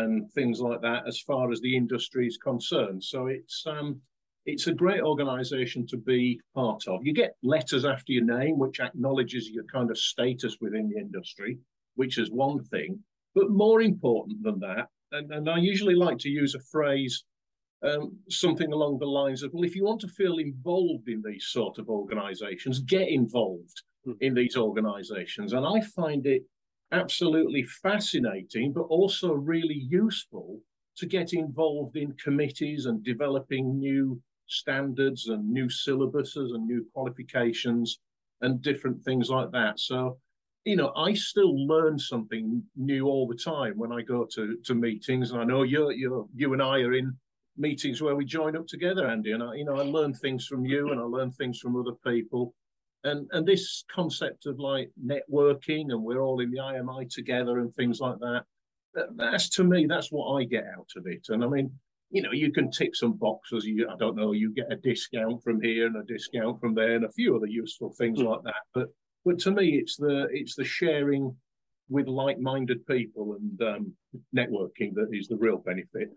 and 0.00 0.30
things 0.32 0.60
like 0.60 0.80
that 0.80 1.02
as 1.08 1.18
far 1.18 1.50
as 1.50 1.60
the 1.60 1.76
industry 1.76 2.26
is 2.26 2.36
concerned. 2.36 3.02
So 3.02 3.26
it's 3.26 3.64
um, 3.66 4.00
it's 4.46 4.66
a 4.66 4.72
great 4.72 5.02
organisation 5.02 5.86
to 5.88 5.96
be 5.96 6.40
part 6.54 6.86
of. 6.86 7.04
You 7.04 7.12
get 7.12 7.36
letters 7.42 7.84
after 7.84 8.12
your 8.12 8.24
name, 8.24 8.58
which 8.58 8.80
acknowledges 8.80 9.50
your 9.50 9.64
kind 9.64 9.90
of 9.90 9.98
status 9.98 10.56
within 10.60 10.88
the 10.88 10.98
industry, 10.98 11.58
which 11.96 12.16
is 12.16 12.30
one 12.30 12.62
thing. 12.64 12.98
But 13.34 13.50
more 13.50 13.82
important 13.82 14.42
than 14.42 14.58
that, 14.60 14.88
and, 15.12 15.30
and 15.32 15.48
I 15.48 15.58
usually 15.58 15.94
like 15.94 16.18
to 16.18 16.28
use 16.28 16.54
a 16.54 16.60
phrase, 16.60 17.24
um, 17.82 18.16
something 18.28 18.72
along 18.72 18.98
the 18.98 19.06
lines 19.06 19.42
of, 19.42 19.52
well, 19.52 19.64
if 19.64 19.76
you 19.76 19.84
want 19.84 20.00
to 20.02 20.08
feel 20.08 20.38
involved 20.38 21.08
in 21.08 21.22
these 21.24 21.46
sort 21.48 21.78
of 21.78 21.88
organizations, 21.88 22.80
get 22.80 23.08
involved 23.08 23.82
mm. 24.06 24.16
in 24.20 24.34
these 24.34 24.56
organizations. 24.56 25.52
And 25.52 25.66
I 25.66 25.80
find 25.80 26.26
it 26.26 26.42
absolutely 26.92 27.64
fascinating, 27.64 28.72
but 28.72 28.82
also 28.82 29.32
really 29.32 29.86
useful 29.88 30.60
to 30.96 31.06
get 31.06 31.32
involved 31.32 31.96
in 31.96 32.12
committees 32.14 32.86
and 32.86 33.04
developing 33.04 33.78
new 33.78 34.20
standards 34.46 35.28
and 35.28 35.48
new 35.48 35.66
syllabuses 35.66 36.54
and 36.54 36.66
new 36.66 36.84
qualifications 36.92 38.00
and 38.40 38.62
different 38.62 39.02
things 39.04 39.30
like 39.30 39.50
that. 39.52 39.78
So 39.78 40.18
you 40.68 40.76
know, 40.76 40.92
I 40.94 41.14
still 41.14 41.66
learn 41.66 41.98
something 41.98 42.62
new 42.76 43.06
all 43.06 43.26
the 43.26 43.34
time 43.34 43.78
when 43.78 43.90
I 43.90 44.02
go 44.02 44.26
to 44.34 44.58
to 44.64 44.74
meetings, 44.74 45.30
and 45.30 45.40
I 45.40 45.44
know 45.44 45.62
you 45.62 45.90
you 45.90 46.28
you 46.34 46.52
and 46.52 46.62
I 46.62 46.80
are 46.80 46.92
in 46.92 47.16
meetings 47.56 48.02
where 48.02 48.14
we 48.14 48.26
join 48.26 48.54
up 48.54 48.66
together, 48.66 49.08
Andy, 49.08 49.32
and 49.32 49.42
I 49.42 49.54
you 49.54 49.64
know 49.64 49.76
I 49.76 49.82
learn 49.82 50.12
things 50.12 50.46
from 50.46 50.66
you 50.66 50.90
and 50.92 51.00
I 51.00 51.04
learn 51.04 51.32
things 51.32 51.58
from 51.58 51.74
other 51.74 51.96
people, 52.06 52.54
and 53.04 53.26
and 53.32 53.46
this 53.46 53.84
concept 53.90 54.44
of 54.44 54.58
like 54.58 54.90
networking 55.02 55.90
and 55.90 56.02
we're 56.02 56.20
all 56.20 56.40
in 56.40 56.50
the 56.50 56.58
IMI 56.58 57.08
together 57.08 57.60
and 57.60 57.74
things 57.74 57.98
like 57.98 58.18
that, 58.18 58.44
that 58.92 59.16
that's 59.16 59.48
to 59.50 59.64
me 59.64 59.86
that's 59.86 60.12
what 60.12 60.34
I 60.34 60.44
get 60.44 60.64
out 60.76 60.90
of 60.96 61.06
it. 61.06 61.28
And 61.30 61.42
I 61.42 61.48
mean, 61.48 61.72
you 62.10 62.20
know, 62.20 62.32
you 62.32 62.52
can 62.52 62.70
tick 62.70 62.94
some 62.94 63.14
boxes. 63.14 63.64
You 63.64 63.88
I 63.88 63.96
don't 63.96 64.16
know, 64.16 64.32
you 64.32 64.52
get 64.52 64.70
a 64.70 64.76
discount 64.76 65.42
from 65.42 65.62
here 65.62 65.86
and 65.86 65.96
a 65.96 66.04
discount 66.04 66.60
from 66.60 66.74
there 66.74 66.96
and 66.96 67.06
a 67.06 67.12
few 67.12 67.34
other 67.34 67.46
useful 67.46 67.94
things 67.96 68.18
mm. 68.18 68.26
like 68.26 68.42
that. 68.42 68.62
But 68.74 68.88
but 69.28 69.38
to 69.40 69.50
me, 69.50 69.74
it's 69.74 69.96
the 69.96 70.26
it's 70.30 70.54
the 70.54 70.64
sharing 70.64 71.36
with 71.90 72.08
like-minded 72.08 72.86
people 72.86 73.36
and 73.36 73.60
um, 73.62 73.92
networking 74.34 74.94
that 74.94 75.08
is 75.12 75.28
the 75.28 75.36
real 75.36 75.58
benefit. 75.58 76.08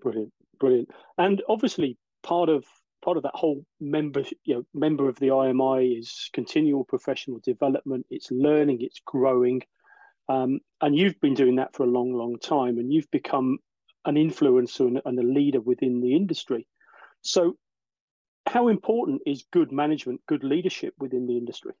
Brilliant, 0.00 0.32
brilliant. 0.58 0.90
And 1.18 1.42
obviously, 1.50 1.98
part 2.22 2.48
of 2.48 2.64
part 3.04 3.18
of 3.18 3.24
that 3.24 3.34
whole 3.34 3.62
member 3.78 4.24
you 4.44 4.54
know 4.54 4.66
member 4.72 5.06
of 5.06 5.18
the 5.18 5.26
IMI 5.26 5.98
is 5.98 6.30
continual 6.32 6.84
professional 6.84 7.40
development. 7.44 8.06
It's 8.08 8.30
learning, 8.30 8.78
it's 8.80 9.02
growing, 9.04 9.60
um, 10.30 10.60
and 10.80 10.96
you've 10.96 11.20
been 11.20 11.34
doing 11.34 11.56
that 11.56 11.76
for 11.76 11.82
a 11.82 11.90
long, 11.90 12.14
long 12.14 12.38
time, 12.38 12.78
and 12.78 12.90
you've 12.90 13.10
become 13.10 13.58
an 14.06 14.14
influencer 14.14 14.86
and, 14.86 15.02
and 15.04 15.18
a 15.18 15.22
leader 15.22 15.60
within 15.60 16.00
the 16.00 16.16
industry. 16.16 16.66
So, 17.20 17.58
how 18.46 18.68
important 18.68 19.20
is 19.26 19.44
good 19.52 19.72
management, 19.72 20.22
good 20.26 20.42
leadership 20.42 20.94
within 20.98 21.26
the 21.26 21.36
industry? 21.36 21.74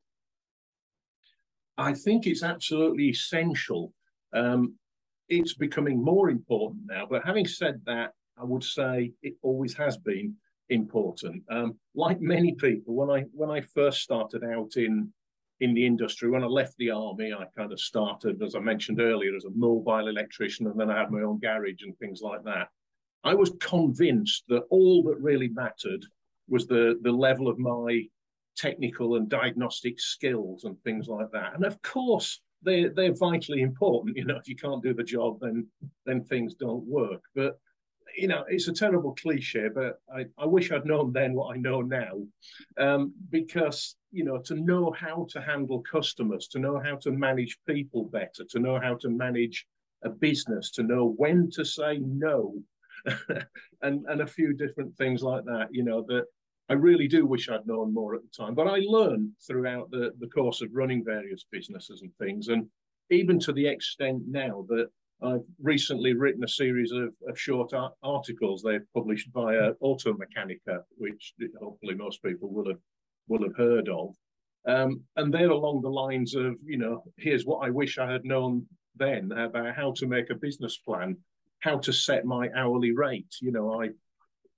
I 1.78 1.92
think 1.92 2.26
it's 2.26 2.42
absolutely 2.42 3.10
essential. 3.10 3.92
Um, 4.32 4.74
it's 5.28 5.54
becoming 5.54 6.02
more 6.02 6.30
important 6.30 6.82
now. 6.86 7.06
But 7.08 7.24
having 7.24 7.46
said 7.46 7.80
that, 7.86 8.12
I 8.38 8.44
would 8.44 8.64
say 8.64 9.12
it 9.22 9.34
always 9.42 9.74
has 9.74 9.96
been 9.96 10.34
important. 10.68 11.42
Um, 11.50 11.78
like 11.94 12.20
many 12.20 12.52
people, 12.52 12.94
when 12.94 13.10
I 13.10 13.24
when 13.32 13.50
I 13.50 13.60
first 13.60 14.02
started 14.02 14.44
out 14.44 14.76
in 14.76 15.12
in 15.60 15.74
the 15.74 15.86
industry, 15.86 16.28
when 16.30 16.44
I 16.44 16.46
left 16.46 16.76
the 16.78 16.90
army, 16.90 17.32
I 17.32 17.46
kind 17.56 17.72
of 17.72 17.80
started, 17.80 18.42
as 18.42 18.54
I 18.54 18.60
mentioned 18.60 19.00
earlier, 19.00 19.34
as 19.34 19.46
a 19.46 19.50
mobile 19.50 20.08
electrician, 20.08 20.66
and 20.66 20.78
then 20.78 20.90
I 20.90 20.98
had 20.98 21.10
my 21.10 21.22
own 21.22 21.38
garage 21.38 21.82
and 21.82 21.96
things 21.98 22.20
like 22.20 22.44
that. 22.44 22.68
I 23.24 23.34
was 23.34 23.52
convinced 23.58 24.44
that 24.48 24.64
all 24.70 25.02
that 25.04 25.18
really 25.20 25.48
mattered 25.48 26.04
was 26.48 26.66
the 26.66 26.98
the 27.02 27.12
level 27.12 27.48
of 27.48 27.58
my 27.58 28.06
technical 28.56 29.16
and 29.16 29.28
diagnostic 29.28 30.00
skills 30.00 30.64
and 30.64 30.80
things 30.82 31.08
like 31.08 31.30
that. 31.32 31.54
And 31.54 31.64
of 31.64 31.80
course, 31.82 32.40
they 32.62 32.88
they're 32.88 33.14
vitally 33.14 33.62
important. 33.62 34.16
You 34.16 34.24
know, 34.24 34.36
if 34.36 34.48
you 34.48 34.56
can't 34.56 34.82
do 34.82 34.94
the 34.94 35.04
job, 35.04 35.38
then 35.40 35.66
then 36.04 36.24
things 36.24 36.54
don't 36.54 36.84
work. 36.86 37.22
But 37.34 37.58
you 38.16 38.28
know, 38.28 38.44
it's 38.48 38.68
a 38.68 38.72
terrible 38.72 39.14
cliche, 39.14 39.68
but 39.68 40.00
I, 40.14 40.26
I 40.38 40.46
wish 40.46 40.72
I'd 40.72 40.86
known 40.86 41.12
then 41.12 41.34
what 41.34 41.54
I 41.54 41.58
know 41.58 41.82
now, 41.82 42.22
um, 42.78 43.12
because 43.30 43.96
you 44.10 44.24
know, 44.24 44.38
to 44.38 44.54
know 44.54 44.94
how 44.98 45.26
to 45.30 45.40
handle 45.40 45.82
customers, 45.82 46.48
to 46.48 46.58
know 46.58 46.80
how 46.80 46.96
to 46.96 47.10
manage 47.10 47.58
people 47.66 48.04
better, 48.04 48.44
to 48.50 48.58
know 48.58 48.80
how 48.80 48.94
to 48.96 49.10
manage 49.10 49.66
a 50.02 50.08
business, 50.08 50.70
to 50.72 50.82
know 50.82 51.14
when 51.16 51.50
to 51.50 51.64
say 51.64 51.98
no, 51.98 52.54
and 53.82 54.06
and 54.06 54.20
a 54.20 54.26
few 54.26 54.54
different 54.54 54.96
things 54.96 55.22
like 55.22 55.44
that. 55.44 55.68
You 55.70 55.84
know 55.84 56.02
that 56.08 56.24
I 56.68 56.74
really 56.74 57.06
do 57.06 57.26
wish 57.26 57.48
I'd 57.48 57.66
known 57.66 57.94
more 57.94 58.14
at 58.14 58.22
the 58.22 58.44
time, 58.44 58.54
but 58.54 58.66
I 58.66 58.80
learned 58.84 59.30
throughout 59.46 59.90
the, 59.90 60.12
the 60.18 60.28
course 60.28 60.62
of 60.62 60.70
running 60.72 61.04
various 61.04 61.46
businesses 61.50 62.02
and 62.02 62.12
things, 62.16 62.48
and 62.48 62.66
even 63.10 63.38
to 63.40 63.52
the 63.52 63.66
extent 63.66 64.22
now 64.26 64.64
that 64.68 64.88
I've 65.22 65.44
recently 65.62 66.12
written 66.12 66.44
a 66.44 66.48
series 66.48 66.92
of, 66.92 67.14
of 67.26 67.38
short 67.38 67.72
articles 68.02 68.62
they've 68.62 68.92
published 68.92 69.28
via 69.32 69.72
Automechanika, 69.82 70.82
which 70.98 71.34
hopefully 71.60 71.94
most 71.94 72.22
people 72.22 72.52
will 72.52 72.68
have 72.68 72.80
will 73.28 73.42
have 73.42 73.56
heard 73.56 73.88
of. 73.88 74.14
Um, 74.66 75.02
and 75.16 75.32
they're 75.32 75.50
along 75.50 75.82
the 75.82 75.88
lines 75.88 76.34
of, 76.34 76.56
you 76.64 76.76
know, 76.76 77.04
here's 77.16 77.44
what 77.44 77.66
I 77.66 77.70
wish 77.70 77.98
I 77.98 78.10
had 78.10 78.24
known 78.24 78.66
then 78.96 79.32
about 79.32 79.74
how 79.74 79.92
to 79.96 80.06
make 80.06 80.30
a 80.30 80.34
business 80.34 80.76
plan, 80.78 81.16
how 81.60 81.78
to 81.78 81.92
set 81.92 82.24
my 82.24 82.48
hourly 82.56 82.92
rate. 82.92 83.34
You 83.40 83.52
know, 83.52 83.80
I 83.80 83.90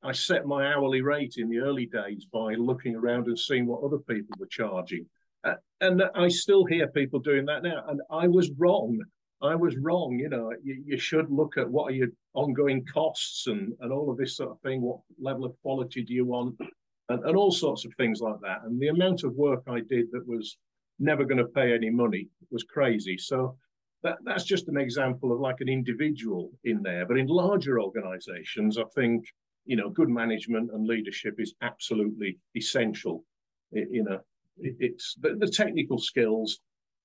I 0.02 0.12
set 0.12 0.46
my 0.46 0.72
hourly 0.72 1.02
rate 1.02 1.34
in 1.38 1.48
the 1.48 1.58
early 1.58 1.86
days 1.86 2.26
by 2.32 2.54
looking 2.54 2.94
around 2.94 3.26
and 3.26 3.38
seeing 3.38 3.66
what 3.66 3.82
other 3.82 3.98
people 3.98 4.36
were 4.38 4.46
charging. 4.46 5.06
Uh, 5.44 5.54
and 5.80 6.02
I 6.14 6.28
still 6.28 6.64
hear 6.64 6.88
people 6.88 7.20
doing 7.20 7.46
that 7.46 7.62
now. 7.62 7.84
And 7.88 8.00
I 8.10 8.28
was 8.28 8.50
wrong. 8.58 9.00
I 9.42 9.54
was 9.54 9.76
wrong. 9.76 10.18
You 10.18 10.28
know, 10.28 10.52
you, 10.62 10.82
you, 10.84 10.98
should 10.98 11.30
look 11.30 11.56
at 11.56 11.68
what 11.68 11.90
are 11.90 11.94
your 11.94 12.08
ongoing 12.34 12.84
costs 12.86 13.46
and, 13.46 13.72
and 13.80 13.92
all 13.92 14.10
of 14.10 14.16
this 14.18 14.36
sort 14.36 14.50
of 14.50 14.60
thing. 14.60 14.82
What 14.82 15.00
level 15.20 15.44
of 15.44 15.54
quality 15.62 16.02
do 16.02 16.14
you 16.14 16.24
want? 16.24 16.56
And, 17.08 17.24
and 17.24 17.36
all 17.36 17.52
sorts 17.52 17.84
of 17.84 17.92
things 17.96 18.20
like 18.20 18.40
that. 18.42 18.58
And 18.64 18.80
the 18.80 18.88
amount 18.88 19.24
of 19.24 19.34
work 19.34 19.62
I 19.68 19.80
did 19.80 20.06
that 20.12 20.26
was 20.26 20.58
never 20.98 21.24
going 21.24 21.38
to 21.38 21.44
pay 21.44 21.72
any 21.72 21.90
money 21.90 22.28
was 22.50 22.64
crazy. 22.64 23.16
So 23.16 23.56
that, 24.02 24.18
that's 24.24 24.44
just 24.44 24.68
an 24.68 24.76
example 24.76 25.32
of 25.32 25.40
like 25.40 25.60
an 25.60 25.68
individual 25.68 26.50
in 26.64 26.82
there. 26.82 27.06
But 27.06 27.18
in 27.18 27.26
larger 27.26 27.80
organizations, 27.80 28.78
I 28.78 28.84
think 28.94 29.24
you 29.64 29.76
know, 29.76 29.90
good 29.90 30.08
management 30.08 30.70
and 30.72 30.86
leadership 30.86 31.36
is 31.38 31.54
absolutely 31.62 32.38
essential. 32.56 33.24
It, 33.72 33.88
you 33.90 34.04
know, 34.04 34.20
it, 34.58 34.76
it's 34.78 35.16
the, 35.20 35.34
the, 35.34 35.48
technical 35.48 35.98
skills. 35.98 36.60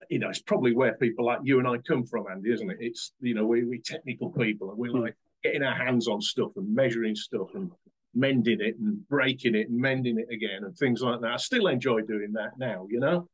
You 0.09 0.19
know, 0.19 0.29
it's 0.29 0.41
probably 0.41 0.73
where 0.73 0.93
people 0.93 1.25
like 1.25 1.39
you 1.43 1.59
and 1.59 1.67
I 1.67 1.77
come 1.77 2.05
from, 2.05 2.25
Andy, 2.31 2.51
isn't 2.51 2.69
it? 2.69 2.77
It's 2.79 3.13
you 3.19 3.33
know, 3.33 3.45
we 3.45 3.63
we 3.63 3.79
technical 3.79 4.29
people 4.29 4.69
and 4.69 4.77
we 4.77 4.89
hmm. 4.89 4.99
like 4.99 5.15
getting 5.43 5.63
our 5.63 5.75
hands 5.75 6.07
on 6.07 6.21
stuff 6.21 6.51
and 6.55 6.73
measuring 6.73 7.15
stuff 7.15 7.49
and 7.53 7.69
mending 8.15 8.61
it 8.61 8.77
and 8.79 9.07
breaking 9.09 9.55
it 9.55 9.69
and 9.69 9.77
mending 9.77 10.19
it 10.19 10.33
again 10.33 10.63
and 10.63 10.77
things 10.77 11.01
like 11.01 11.19
that. 11.21 11.31
I 11.31 11.37
still 11.37 11.67
enjoy 11.67 12.01
doing 12.01 12.33
that 12.33 12.57
now, 12.57 12.87
you 12.89 12.99
know. 12.99 13.27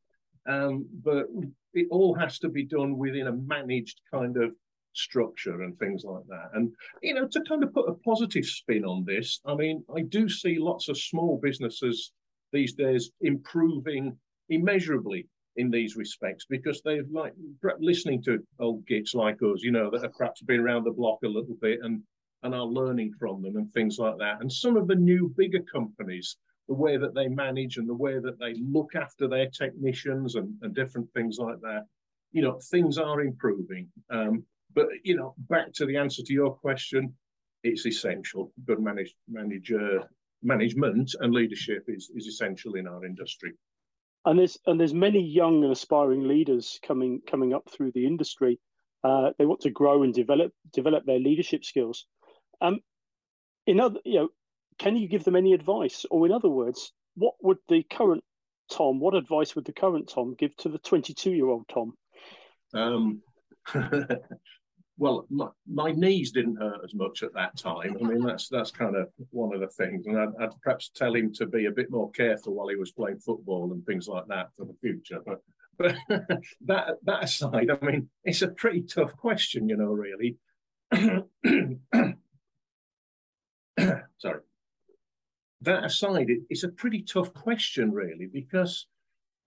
Um, 0.46 0.86
but 1.04 1.26
it 1.74 1.86
all 1.90 2.14
has 2.14 2.38
to 2.40 2.48
be 2.48 2.64
done 2.64 2.96
within 2.96 3.26
a 3.26 3.32
managed 3.32 4.00
kind 4.12 4.36
of 4.36 4.52
structure 4.92 5.62
and 5.62 5.78
things 5.78 6.04
like 6.04 6.24
that. 6.28 6.50
And, 6.54 6.72
you 7.02 7.14
know, 7.14 7.26
to 7.28 7.40
kind 7.48 7.62
of 7.62 7.72
put 7.72 7.88
a 7.88 7.94
positive 7.94 8.44
spin 8.44 8.84
on 8.84 9.04
this, 9.04 9.40
I 9.46 9.54
mean, 9.54 9.84
I 9.94 10.02
do 10.02 10.28
see 10.28 10.58
lots 10.58 10.88
of 10.88 10.98
small 10.98 11.38
businesses 11.42 12.12
these 12.52 12.74
days 12.74 13.10
improving 13.20 14.16
immeasurably 14.48 15.26
in 15.56 15.70
these 15.70 15.96
respects 15.96 16.46
because 16.48 16.80
they've 16.82 17.08
like 17.10 17.32
listening 17.78 18.22
to 18.22 18.38
old 18.58 18.86
gits 18.86 19.14
like 19.14 19.36
us, 19.42 19.62
you 19.62 19.70
know, 19.70 19.90
that 19.90 20.02
have 20.02 20.12
perhaps 20.14 20.42
been 20.42 20.60
around 20.60 20.84
the 20.84 20.90
block 20.90 21.18
a 21.24 21.28
little 21.28 21.56
bit 21.60 21.80
and 21.82 22.02
and 22.42 22.54
are 22.54 22.64
learning 22.64 23.12
from 23.18 23.42
them 23.42 23.56
and 23.56 23.70
things 23.72 23.98
like 23.98 24.16
that. 24.18 24.40
And 24.40 24.50
some 24.50 24.76
of 24.76 24.88
the 24.88 24.94
new 24.94 25.32
bigger 25.36 25.60
companies, 25.70 26.36
the 26.68 26.74
way 26.74 26.96
that 26.96 27.14
they 27.14 27.28
manage 27.28 27.76
and 27.76 27.88
the 27.88 27.94
way 27.94 28.18
that 28.18 28.38
they 28.38 28.54
look 28.54 28.94
after 28.94 29.28
their 29.28 29.50
technicians 29.50 30.36
and, 30.36 30.54
and 30.62 30.74
different 30.74 31.12
things 31.12 31.38
like 31.38 31.60
that, 31.60 31.84
you 32.32 32.40
know, 32.42 32.58
things 32.70 32.96
are 32.96 33.20
improving. 33.20 33.88
Um, 34.08 34.44
but 34.74 34.86
you 35.02 35.16
know, 35.16 35.34
back 35.48 35.72
to 35.74 35.86
the 35.86 35.96
answer 35.96 36.22
to 36.22 36.32
your 36.32 36.54
question, 36.54 37.14
it's 37.62 37.86
essential. 37.86 38.52
Good 38.66 38.80
manage, 38.80 39.14
manager 39.28 40.08
management 40.42 41.14
and 41.20 41.34
leadership 41.34 41.84
is 41.88 42.10
is 42.14 42.26
essential 42.26 42.74
in 42.74 42.86
our 42.86 43.04
industry. 43.04 43.52
And 44.24 44.38
there's 44.38 44.58
and 44.66 44.78
there's 44.78 44.94
many 44.94 45.22
young 45.22 45.62
and 45.64 45.72
aspiring 45.72 46.26
leaders 46.28 46.78
coming 46.86 47.20
coming 47.28 47.54
up 47.54 47.68
through 47.70 47.92
the 47.92 48.06
industry. 48.06 48.58
Uh, 49.02 49.30
they 49.38 49.46
want 49.46 49.60
to 49.60 49.70
grow 49.70 50.02
and 50.02 50.12
develop 50.12 50.52
develop 50.72 51.04
their 51.06 51.18
leadership 51.18 51.64
skills. 51.64 52.06
Um, 52.60 52.80
in 53.66 53.80
other, 53.80 54.00
you 54.04 54.20
know, 54.20 54.28
can 54.78 54.96
you 54.96 55.08
give 55.08 55.24
them 55.24 55.36
any 55.36 55.54
advice, 55.54 56.04
or 56.10 56.26
in 56.26 56.32
other 56.32 56.48
words, 56.48 56.92
what 57.14 57.34
would 57.42 57.58
the 57.68 57.82
current 57.82 58.22
Tom, 58.70 59.00
what 59.00 59.14
advice 59.14 59.54
would 59.54 59.64
the 59.64 59.72
current 59.72 60.08
Tom 60.08 60.34
give 60.38 60.56
to 60.58 60.68
the 60.68 60.78
22 60.78 61.32
year 61.32 61.46
old 61.46 61.66
Tom? 61.68 61.94
Um, 62.72 63.22
well, 65.00 65.26
my, 65.30 65.48
my, 65.66 65.90
knees 65.92 66.30
didn't 66.30 66.56
hurt 66.56 66.82
as 66.84 66.94
much 66.94 67.22
at 67.22 67.32
that 67.32 67.56
time. 67.56 67.96
I 67.98 68.02
mean, 68.06 68.22
that's 68.22 68.50
that's 68.50 68.70
kind 68.70 68.94
of 68.94 69.08
one 69.30 69.54
of 69.54 69.60
the 69.60 69.68
things, 69.68 70.06
and 70.06 70.20
I'd, 70.20 70.28
I'd, 70.38 70.60
perhaps 70.60 70.90
tell 70.94 71.14
him 71.14 71.32
to 71.34 71.46
be 71.46 71.64
a 71.64 71.70
bit 71.70 71.90
more 71.90 72.10
careful 72.10 72.52
while 72.52 72.68
he 72.68 72.76
was 72.76 72.92
playing 72.92 73.20
football 73.20 73.72
and 73.72 73.82
things 73.86 74.08
like 74.08 74.26
that 74.28 74.50
for 74.58 74.66
the 74.66 74.76
future. 74.82 75.20
But 75.24 75.40
but 75.78 75.96
that 76.66 76.98
that 77.02 77.24
aside, 77.24 77.70
I 77.70 77.78
mean, 77.82 78.10
it's 78.24 78.42
a 78.42 78.48
pretty 78.48 78.82
tough 78.82 79.16
question, 79.16 79.70
you 79.70 79.78
know, 79.78 79.86
really. 79.86 80.36
Sorry. 84.18 84.40
That 85.62 85.84
aside, 85.84 86.28
it, 86.28 86.40
it's 86.50 86.64
a 86.64 86.68
pretty 86.68 87.04
tough 87.04 87.32
question, 87.32 87.90
really, 87.90 88.28
because 88.30 88.86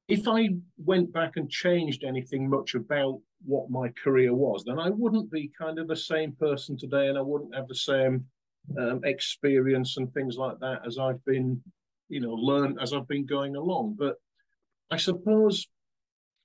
if 0.08 0.28
I 0.28 0.50
went 0.84 1.14
back 1.14 1.34
and 1.36 1.48
changed 1.48 2.04
anything 2.04 2.50
much 2.50 2.74
about 2.74 3.22
what 3.46 3.70
my 3.70 3.90
career 4.04 4.34
was, 4.34 4.64
then 4.64 4.80
I 4.80 4.90
wouldn't 4.90 5.32
be 5.32 5.52
kind 5.58 5.80
of 5.80 5.88
the 5.88 5.96
same 5.96 6.34
person 6.34 6.78
today, 6.78 7.08
and 7.08 7.18
I 7.18 7.22
wouldn't 7.22 7.56
have 7.56 7.68
the 7.68 7.76
same 7.76 8.26
um, 8.80 9.02
experience 9.04 9.98
and 9.98 10.12
things 10.14 10.38
like 10.38 10.60
that 10.60 10.82
as 10.86 10.98
I've 10.98 11.24
been, 11.26 11.62
you 12.10 12.22
know, 12.22 12.34
learned 12.34 12.80
as 12.82 12.94
I've 12.94 13.08
been 13.08 13.26
going 13.26 13.56
along. 13.56 13.96
But 13.98 14.16
I 14.92 14.98
suppose, 14.98 15.68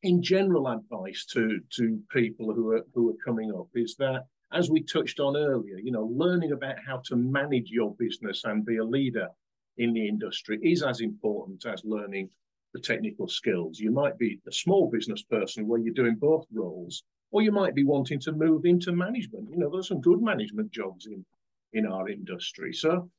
in 0.03 0.23
general, 0.23 0.69
advice 0.69 1.27
to 1.33 1.61
to 1.77 2.01
people 2.11 2.53
who 2.55 2.73
are 2.73 2.85
who 2.95 3.11
are 3.11 3.25
coming 3.25 3.53
up 3.53 3.69
is 3.75 3.95
that, 3.99 4.25
as 4.53 4.71
we 4.71 4.83
touched 4.83 5.21
on 5.21 5.37
earlier, 5.37 5.79
you 5.79 5.93
know, 5.93 6.05
learning 6.05 6.53
about 6.53 6.77
how 6.87 7.03
to 7.07 7.17
manage 7.17 7.71
your 7.71 7.95
business 7.99 8.45
and 8.45 8.65
be 8.65 8.79
a 8.79 8.85
leader 8.85 9.29
in 9.77 9.93
the 9.93 10.09
industry 10.09 10.59
is 10.63 10.83
as 10.83 11.01
important 11.01 11.65
as 11.67 11.83
learning 11.85 12.29
the 12.75 12.81
technical 12.81 13.29
skills. 13.29 13.79
You 13.79 13.91
might 13.91 14.19
be 14.19 14.41
a 14.47 14.53
small 14.53 14.91
business 14.91 15.23
person 15.23 15.67
where 15.67 15.81
you're 15.81 15.95
doing 15.95 16.17
both 16.17 16.47
roles, 16.53 17.03
or 17.31 17.43
you 17.43 17.53
might 17.53 17.75
be 17.75 17.85
wanting 17.85 18.21
to 18.21 18.33
move 18.33 18.65
into 18.65 18.93
management. 18.93 19.51
You 19.51 19.59
know, 19.59 19.71
there's 19.71 19.89
some 19.89 20.01
good 20.01 20.23
management 20.23 20.71
jobs 20.71 21.07
in 21.07 21.25
in 21.73 21.87
our 21.87 22.09
industry. 22.09 22.73
So, 22.73 23.11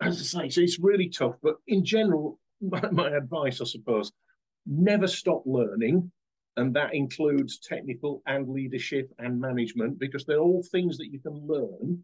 as 0.00 0.34
I 0.34 0.48
say, 0.48 0.64
it's 0.64 0.78
really 0.78 1.08
tough. 1.08 1.36
But 1.42 1.56
in 1.68 1.84
general, 1.84 2.38
my, 2.60 2.82
my 2.90 3.10
advice, 3.10 3.60
I 3.60 3.64
suppose, 3.64 4.12
never 4.66 5.06
stop 5.06 5.42
learning. 5.46 6.10
And 6.58 6.74
that 6.74 6.94
includes 6.94 7.58
technical 7.58 8.22
and 8.26 8.48
leadership 8.48 9.10
and 9.18 9.38
management 9.38 9.98
because 9.98 10.24
they're 10.24 10.38
all 10.38 10.62
things 10.62 10.96
that 10.96 11.12
you 11.12 11.20
can 11.20 11.46
learn. 11.46 12.02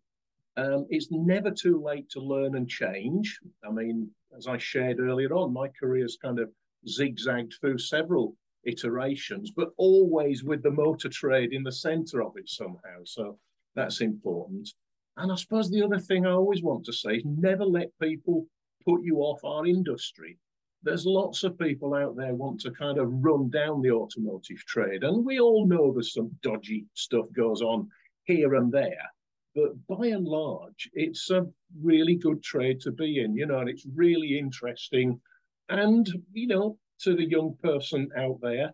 Um, 0.57 0.87
it's 0.91 1.09
never 1.11 1.51
too 1.51 1.83
late 1.83 2.09
to 2.11 2.21
learn 2.21 2.57
and 2.57 2.69
change. 2.69 3.39
I 3.67 3.71
mean, 3.71 4.11
as 4.37 4.47
I 4.47 4.59
shared 4.59 5.01
earlier 5.01 5.33
on, 5.33 5.53
my 5.53 5.69
career's 5.69 6.19
kind 6.21 6.39
of 6.39 6.51
zigzagged 6.89 7.55
through 7.61 7.79
several 7.79 8.37
iterations, 8.65 9.51
but 9.51 9.71
always 9.77 10.45
with 10.45 10.63
the 10.63 10.71
motor 10.71 11.09
trade 11.09 11.53
in 11.53 11.63
the 11.63 11.73
center 11.73 12.23
of 12.23 12.37
it 12.37 12.49
somehow. 12.49 13.01
So 13.05 13.39
that's 13.75 14.01
important. 14.01 14.69
And 15.17 15.33
I 15.33 15.37
suppose 15.37 15.71
the 15.71 15.83
other 15.83 15.99
thing 15.99 16.27
I 16.27 16.33
always 16.33 16.63
want 16.63 16.85
to 16.87 16.93
say 16.93 17.17
is 17.17 17.25
never 17.25 17.65
let 17.65 17.89
people 18.01 18.47
put 18.85 19.03
you 19.03 19.19
off 19.19 19.45
our 19.45 19.67
industry 19.67 20.39
there's 20.83 21.07
lots 21.07 21.45
of 21.45 21.59
people 21.59 21.95
out 21.95 22.17
there 22.17 22.35
want 22.35 22.61
to 22.61 22.71
kind 22.73 22.99
of 22.99 23.09
run 23.09 23.49
down 23.51 23.81
the 23.81 23.91
automotive 23.91 24.59
trade, 24.67 25.05
and 25.05 25.25
we 25.25 25.41
all 25.41 25.67
know 25.67 25.93
there's 25.93 26.13
some 26.13 26.31
dodgy 26.43 26.87
stuff 26.95 27.27
goes 27.33 27.63
on 27.63 27.89
here 28.25 28.55
and 28.55 28.73
there. 28.73 29.11
But 29.55 29.87
by 29.87 30.07
and 30.07 30.27
large, 30.27 30.89
it's 30.95 31.31
a 31.31 31.47
really 31.81 32.17
good 32.17 32.43
trade 32.43 32.81
to 32.81 32.91
be 32.91 33.21
in, 33.21 33.35
you 33.35 33.47
know, 33.47 33.59
and 33.59 33.69
it's 33.69 33.87
really 33.95 34.39
interesting. 34.39 35.21
And, 35.69 36.09
you 36.33 36.47
know, 36.47 36.79
to 37.01 37.15
the 37.15 37.29
young 37.29 37.57
person 37.63 38.09
out 38.17 38.39
there, 38.41 38.73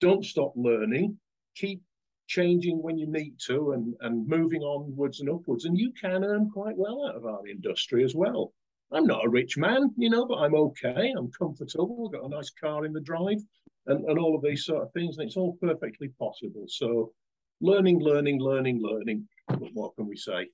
don't 0.00 0.24
stop 0.24 0.52
learning, 0.56 1.18
keep 1.54 1.80
changing 2.26 2.82
when 2.82 2.98
you 2.98 3.06
need 3.06 3.34
to 3.46 3.72
and, 3.72 3.94
and 4.00 4.26
moving 4.26 4.62
onwards 4.62 5.20
and 5.20 5.30
upwards. 5.30 5.64
And 5.64 5.78
you 5.78 5.92
can 6.00 6.24
earn 6.24 6.50
quite 6.50 6.76
well 6.76 7.06
out 7.08 7.16
of 7.16 7.24
our 7.24 7.46
industry 7.46 8.04
as 8.04 8.14
well. 8.14 8.52
I'm 8.92 9.06
not 9.06 9.24
a 9.24 9.28
rich 9.28 9.56
man, 9.56 9.90
you 9.96 10.10
know, 10.10 10.26
but 10.26 10.38
I'm 10.38 10.54
okay. 10.54 11.12
I'm 11.16 11.30
comfortable. 11.30 12.06
I've 12.06 12.20
got 12.20 12.26
a 12.26 12.34
nice 12.34 12.50
car 12.50 12.84
in 12.84 12.92
the 12.92 13.00
drive 13.00 13.42
and, 13.86 14.04
and 14.04 14.18
all 14.18 14.36
of 14.36 14.42
these 14.42 14.64
sort 14.64 14.82
of 14.82 14.92
things. 14.92 15.18
And 15.18 15.26
it's 15.26 15.36
all 15.36 15.56
perfectly 15.60 16.08
possible. 16.18 16.64
So 16.68 17.12
learning, 17.60 18.00
learning, 18.00 18.40
learning, 18.40 18.80
learning. 18.80 19.26
What 19.48 19.94
can 19.96 20.08
we 20.08 20.16
say? 20.16 20.48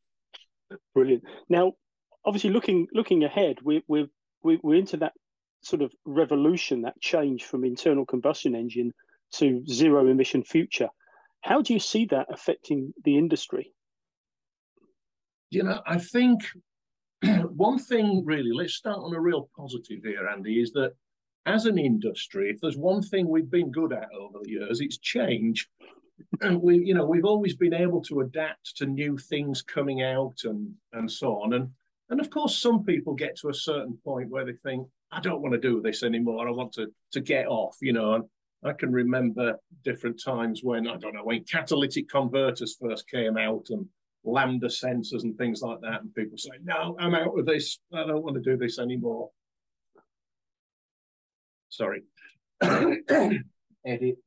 Brilliant. 0.94 1.24
Now, 1.48 1.72
obviously, 2.24 2.50
looking 2.50 2.86
looking 2.92 3.24
ahead, 3.24 3.56
we're 3.62 3.82
we're, 3.88 4.08
we're 4.42 4.78
into 4.78 4.96
that 4.98 5.12
sort 5.62 5.82
of 5.82 5.92
revolution, 6.04 6.82
that 6.82 7.00
change 7.00 7.44
from 7.44 7.64
internal 7.64 8.04
combustion 8.04 8.54
engine 8.54 8.92
to 9.32 9.64
zero 9.66 10.08
emission 10.08 10.42
future. 10.42 10.88
How 11.40 11.62
do 11.62 11.72
you 11.72 11.78
see 11.78 12.06
that 12.06 12.26
affecting 12.30 12.92
the 13.04 13.16
industry? 13.18 13.72
You 15.50 15.64
know, 15.64 15.80
I 15.86 15.98
think 15.98 16.40
one 17.22 17.78
thing 17.78 18.22
really, 18.24 18.52
let's 18.52 18.74
start 18.74 18.98
on 18.98 19.14
a 19.14 19.20
real 19.20 19.48
positive 19.56 20.00
here, 20.04 20.28
Andy, 20.28 20.60
is 20.60 20.72
that 20.72 20.92
as 21.46 21.66
an 21.66 21.78
industry, 21.78 22.50
if 22.50 22.60
there's 22.60 22.76
one 22.76 23.02
thing 23.02 23.28
we've 23.28 23.50
been 23.50 23.70
good 23.72 23.92
at 23.92 24.08
over 24.18 24.38
the 24.42 24.50
years, 24.50 24.80
it's 24.80 24.98
change. 24.98 25.68
And 26.40 26.60
we, 26.60 26.78
you 26.78 26.94
know, 26.94 27.04
we've 27.04 27.24
always 27.24 27.56
been 27.56 27.74
able 27.74 28.02
to 28.02 28.20
adapt 28.20 28.76
to 28.76 28.86
new 28.86 29.18
things 29.18 29.62
coming 29.62 30.02
out 30.02 30.40
and 30.44 30.72
and 30.92 31.10
so 31.10 31.40
on. 31.40 31.52
And 31.54 31.70
and 32.10 32.20
of 32.20 32.30
course, 32.30 32.58
some 32.58 32.84
people 32.84 33.14
get 33.14 33.36
to 33.36 33.48
a 33.48 33.54
certain 33.54 33.98
point 34.04 34.30
where 34.30 34.44
they 34.44 34.52
think, 34.64 34.86
I 35.10 35.20
don't 35.20 35.40
want 35.40 35.54
to 35.54 35.60
do 35.60 35.80
this 35.80 36.02
anymore. 36.02 36.46
I 36.46 36.50
want 36.50 36.72
to 36.74 36.92
to 37.12 37.20
get 37.20 37.46
off, 37.46 37.76
you 37.80 37.92
know. 37.92 38.14
And 38.14 38.24
I 38.64 38.72
can 38.72 38.92
remember 38.92 39.58
different 39.84 40.22
times 40.22 40.60
when 40.62 40.86
I 40.86 40.96
don't 40.96 41.14
know 41.14 41.24
when 41.24 41.44
catalytic 41.44 42.08
converters 42.08 42.76
first 42.80 43.08
came 43.08 43.36
out 43.36 43.66
and 43.70 43.86
lambda 44.24 44.68
sensors 44.68 45.24
and 45.24 45.36
things 45.36 45.62
like 45.62 45.80
that. 45.80 46.02
And 46.02 46.14
people 46.14 46.38
say, 46.38 46.50
no, 46.62 46.96
I'm 46.98 47.14
out 47.14 47.38
of 47.38 47.46
this. 47.46 47.78
I 47.92 48.06
don't 48.06 48.22
want 48.22 48.34
to 48.36 48.40
do 48.40 48.56
this 48.56 48.78
anymore. 48.78 49.30
Sorry. 51.68 52.02
Edit. 52.62 54.18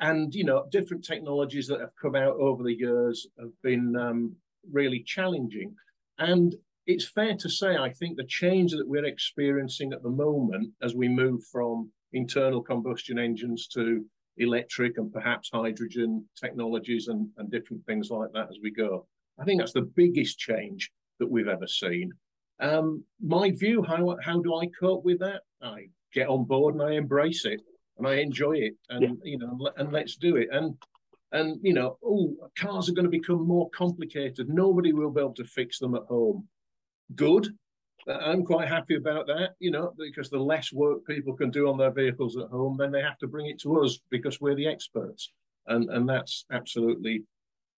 And, 0.00 0.34
you 0.34 0.44
know, 0.44 0.66
different 0.70 1.04
technologies 1.04 1.66
that 1.68 1.80
have 1.80 1.94
come 2.00 2.16
out 2.16 2.36
over 2.36 2.62
the 2.62 2.74
years 2.74 3.26
have 3.38 3.52
been 3.62 3.94
um, 3.96 4.34
really 4.70 5.02
challenging. 5.06 5.74
And 6.18 6.54
it's 6.86 7.08
fair 7.08 7.36
to 7.36 7.48
say, 7.48 7.76
I 7.76 7.92
think 7.92 8.16
the 8.16 8.24
change 8.24 8.72
that 8.72 8.88
we're 8.88 9.04
experiencing 9.04 9.92
at 9.92 10.02
the 10.02 10.10
moment 10.10 10.72
as 10.82 10.94
we 10.94 11.08
move 11.08 11.42
from 11.52 11.90
internal 12.12 12.62
combustion 12.62 13.18
engines 13.18 13.68
to 13.68 14.04
electric 14.38 14.96
and 14.96 15.12
perhaps 15.12 15.50
hydrogen 15.52 16.24
technologies 16.34 17.08
and, 17.08 17.28
and 17.36 17.50
different 17.50 17.84
things 17.84 18.10
like 18.10 18.30
that 18.32 18.48
as 18.48 18.58
we 18.62 18.70
go. 18.70 19.06
I 19.38 19.44
think 19.44 19.60
that's 19.60 19.72
the 19.72 19.90
biggest 19.94 20.38
change 20.38 20.90
that 21.18 21.30
we've 21.30 21.48
ever 21.48 21.66
seen. 21.66 22.10
Um, 22.58 23.04
my 23.22 23.50
view, 23.50 23.82
how 23.82 24.16
how 24.22 24.40
do 24.40 24.54
I 24.54 24.66
cope 24.78 25.04
with 25.04 25.18
that? 25.20 25.42
I 25.62 25.88
get 26.12 26.28
on 26.28 26.44
board 26.44 26.74
and 26.74 26.82
I 26.82 26.92
embrace 26.92 27.44
it 27.44 27.60
and 28.00 28.08
I 28.08 28.20
enjoy 28.20 28.52
it, 28.52 28.74
and 28.88 29.02
yeah. 29.02 29.10
you 29.22 29.38
know, 29.38 29.70
and 29.76 29.92
let's 29.92 30.16
do 30.16 30.36
it. 30.36 30.48
And 30.50 30.74
and 31.32 31.60
you 31.62 31.74
know, 31.74 31.98
oh, 32.04 32.34
cars 32.58 32.88
are 32.88 32.92
going 32.92 33.04
to 33.04 33.10
become 33.10 33.46
more 33.46 33.70
complicated. 33.70 34.48
Nobody 34.48 34.92
will 34.92 35.10
be 35.10 35.20
able 35.20 35.34
to 35.34 35.44
fix 35.44 35.78
them 35.78 35.94
at 35.94 36.02
home. 36.08 36.48
Good, 37.14 37.48
I'm 38.06 38.44
quite 38.44 38.68
happy 38.68 38.96
about 38.96 39.26
that, 39.26 39.50
you 39.58 39.70
know, 39.70 39.92
because 39.98 40.30
the 40.30 40.38
less 40.38 40.72
work 40.72 41.04
people 41.06 41.34
can 41.34 41.50
do 41.50 41.68
on 41.68 41.76
their 41.76 41.90
vehicles 41.90 42.36
at 42.36 42.48
home, 42.48 42.76
then 42.78 42.90
they 42.90 43.02
have 43.02 43.18
to 43.18 43.26
bring 43.26 43.46
it 43.46 43.60
to 43.60 43.80
us 43.80 43.98
because 44.10 44.40
we're 44.40 44.54
the 44.54 44.66
experts, 44.66 45.30
and 45.66 45.90
and 45.90 46.08
that's 46.08 46.44
absolutely 46.50 47.24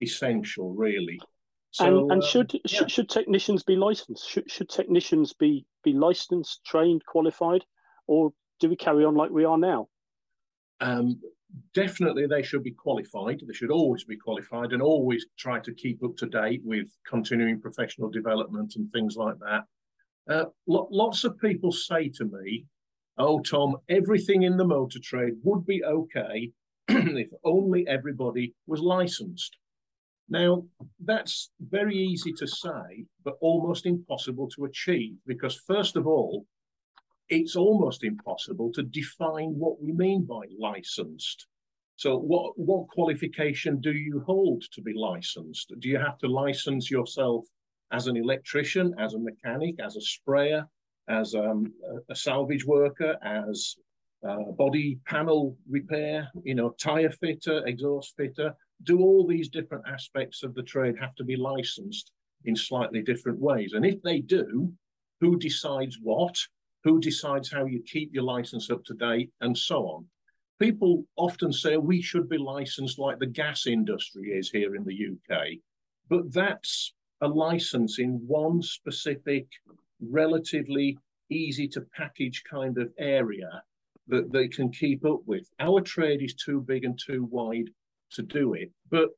essential, 0.02 0.74
really. 0.74 1.20
So, 1.72 1.86
and, 1.86 2.12
and 2.12 2.24
should, 2.24 2.54
um, 2.54 2.62
yeah. 2.66 2.78
should 2.78 2.92
should 2.92 3.10
technicians 3.10 3.64
be 3.64 3.76
licensed? 3.76 4.30
Should 4.30 4.52
should 4.52 4.70
technicians 4.70 5.34
be 5.34 5.66
be 5.84 5.94
licensed, 5.94 6.64
trained, 6.66 7.06
qualified, 7.06 7.66
or 8.08 8.34
do 8.60 8.70
we 8.70 8.76
carry 8.76 9.06
on 9.06 9.16
like 9.16 9.32
we 9.32 9.46
are 9.46 9.58
now? 9.58 9.88
Um, 10.82 11.22
definitely, 11.74 12.28
they 12.28 12.44
should 12.44 12.63
be 12.63 12.72
qualified. 12.72 13.41
They 13.46 13.54
should 13.54 13.72
always 13.72 14.04
be 14.04 14.17
qualified, 14.17 14.74
and 14.74 14.82
always 14.82 15.26
try 15.38 15.60
to 15.60 15.74
keep 15.74 16.04
up 16.04 16.17
to 16.17 16.26
date 16.26 16.62
with 16.65 16.88
continuing 17.08 17.62
professional 17.62 18.10
development 18.10 18.76
and 18.76 18.91
things 18.91 19.15
like 19.15 19.36
that. 19.39 19.63
Uh, 20.30 20.46
lo- 20.67 20.89
lots 20.91 21.24
of 21.24 21.39
people 21.39 21.72
say 21.72 22.10
to 22.10 22.26
me, 22.26 22.65
Oh, 23.17 23.39
Tom, 23.39 23.78
everything 23.89 24.44
in 24.44 24.58
the 24.58 24.65
motor 24.65 25.00
trade 25.00 25.34
would 25.44 25.65
be 25.65 25.84
okay 25.84 26.52
if 26.88 27.30
only 27.44 27.88
everybody 27.88 28.54
was 28.67 28.80
licensed. 28.80 29.58
Now, 30.30 30.63
that's 31.04 31.52
very 31.60 31.96
easy 31.96 32.32
to 32.34 32.48
say, 32.48 33.06
but 33.24 33.36
almost 33.41 33.86
impossible 33.86 34.48
to 34.56 34.65
achieve 34.65 35.17
because, 35.28 35.62
first 35.67 35.98
of 35.98 36.08
all, 36.08 36.46
it's 37.32 37.56
almost 37.56 38.04
impossible 38.04 38.72
to 38.74 38.84
define 38.84 39.52
what 39.52 39.82
we 39.82 39.94
mean 39.94 40.26
by 40.26 40.41
licensed. 40.60 41.48
So, 41.96 42.17
what, 42.17 42.60
what 42.60 42.89
qualification 42.89 43.80
do 43.80 43.94
you 43.94 44.22
hold 44.26 44.63
to 44.74 44.82
be 44.82 44.94
licensed? 44.94 45.74
Do 45.80 45.88
you 45.88 45.98
have 45.98 46.17
to 46.20 46.28
license 46.28 46.91
yourself 46.91 47.46
as 47.91 48.08
an 48.08 48.17
electrician, 48.17 48.94
as 49.00 49.13
a 49.13 49.20
mechanic, 49.20 49.76
as 49.84 49.96
a 49.96 50.02
sprayer, 50.02 50.67
as 51.08 51.34
um, 51.34 51.74
a, 52.10 52.15
salvage 52.15 52.65
worker, 52.65 53.17
as 53.24 53.76
a 54.24 54.52
body 54.52 55.00
panel 55.08 55.58
repair, 55.70 56.30
you 56.44 56.56
know, 56.56 56.76
tire 56.82 57.12
fitter, 57.12 57.65
exhaust 57.65 58.13
fitter. 58.17 58.54
Do 58.84 59.00
all 59.00 59.26
these 59.26 59.48
different 59.48 59.84
aspects 59.88 60.44
of 60.44 60.54
the 60.54 60.63
trade 60.63 60.96
have 61.00 61.15
to 61.15 61.24
be 61.24 61.38
licensed 61.38 62.12
in 62.44 62.56
slightly 62.56 63.02
different 63.02 63.39
ways? 63.39 63.74
And 63.74 63.86
if 63.86 64.02
they 64.02 64.20
do, 64.20 64.74
who 65.22 65.38
decides 65.38 65.98
what? 66.02 66.36
Who 66.84 67.00
decides 67.00 67.52
how 67.52 67.65
you 67.65 67.84
keep 67.84 68.13
your 68.13 68.24
license 68.24 68.70
up 68.70 68.84
to 68.86 68.94
date, 68.94 69.30
and 69.41 69.58
so 69.58 69.86
on? 69.86 70.06
People 70.60 71.06
often 71.15 71.52
say 71.52 71.78
we 71.78 72.02
should 72.02 72.30
be 72.30 72.38
licensed 72.38 73.00
like 73.00 73.20
the 73.20 73.28
gas 73.28 73.67
industry 73.67 74.30
is 74.30 74.50
here 74.50 74.76
in 74.76 74.84
the 74.84 75.08
UK, 75.12 75.58
but 76.10 76.32
that's 76.34 76.94
a 77.22 77.28
license 77.28 78.00
in 78.00 78.22
one 78.28 78.62
specific, 78.62 79.48
relatively 80.00 80.98
easy 81.30 81.67
to 81.67 81.82
package 81.96 82.44
kind 82.50 82.78
of 82.78 82.91
area 83.00 83.63
that 84.08 84.32
they 84.32 84.48
can 84.48 84.72
keep 84.72 85.06
up 85.06 85.22
with. 85.26 85.48
Our 85.60 85.82
trade 85.82 86.22
is 86.22 86.34
too 86.34 86.62
big 86.62 86.84
and 86.84 87.00
too 87.00 87.26
wide 87.26 87.70
to 88.12 88.24
do 88.24 88.54
it. 88.54 88.72
But 88.89 89.10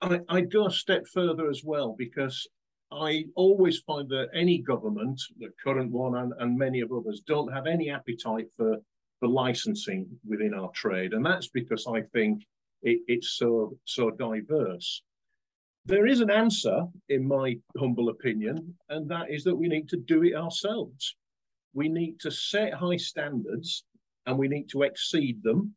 I, 0.00 0.20
I 0.28 0.40
go 0.42 0.66
a 0.66 0.70
step 0.70 1.06
further 1.12 1.48
as 1.48 1.62
well 1.64 1.94
because 1.98 2.46
I 2.90 3.26
always 3.34 3.78
find 3.80 4.08
that 4.08 4.28
any 4.34 4.58
government, 4.58 5.20
the 5.38 5.50
current 5.62 5.92
one 5.92 6.16
and, 6.16 6.32
and 6.38 6.56
many 6.56 6.80
of 6.80 6.90
others, 6.92 7.20
don't 7.26 7.52
have 7.52 7.66
any 7.66 7.90
appetite 7.90 8.48
for, 8.56 8.78
for 9.20 9.28
licensing 9.28 10.06
within 10.26 10.54
our 10.54 10.70
trade. 10.70 11.12
And 11.12 11.24
that's 11.24 11.48
because 11.48 11.86
I 11.86 12.02
think 12.14 12.42
it, 12.82 13.00
it's 13.06 13.32
so 13.36 13.76
so 13.84 14.10
diverse. 14.10 15.02
There 15.84 16.06
is 16.06 16.20
an 16.20 16.30
answer, 16.30 16.86
in 17.08 17.26
my 17.26 17.58
humble 17.78 18.08
opinion, 18.10 18.74
and 18.88 19.08
that 19.10 19.30
is 19.30 19.44
that 19.44 19.56
we 19.56 19.68
need 19.68 19.88
to 19.90 19.96
do 19.96 20.22
it 20.22 20.34
ourselves. 20.34 21.14
we 21.74 21.88
need 21.88 22.18
to 22.20 22.30
set 22.30 22.74
high 22.74 22.96
standards 22.96 23.84
and 24.26 24.36
we 24.38 24.48
need 24.48 24.68
to 24.70 24.82
exceed 24.82 25.42
them. 25.42 25.74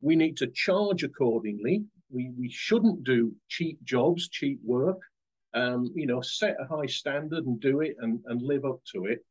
We 0.00 0.16
need 0.16 0.36
to 0.38 0.46
charge 0.48 1.02
accordingly. 1.02 1.84
We, 2.10 2.30
we 2.38 2.48
shouldn't 2.50 3.04
do 3.04 3.34
cheap 3.48 3.82
jobs, 3.82 4.28
cheap 4.28 4.60
work. 4.64 5.00
Um, 5.54 5.92
you 5.94 6.06
know, 6.06 6.20
set 6.20 6.56
a 6.60 6.66
high 6.66 6.86
standard 6.86 7.46
and 7.46 7.60
do 7.60 7.80
it 7.80 7.96
and, 8.00 8.20
and 8.26 8.42
live 8.42 8.64
up 8.64 8.80
to 8.92 9.06
it. 9.06 9.24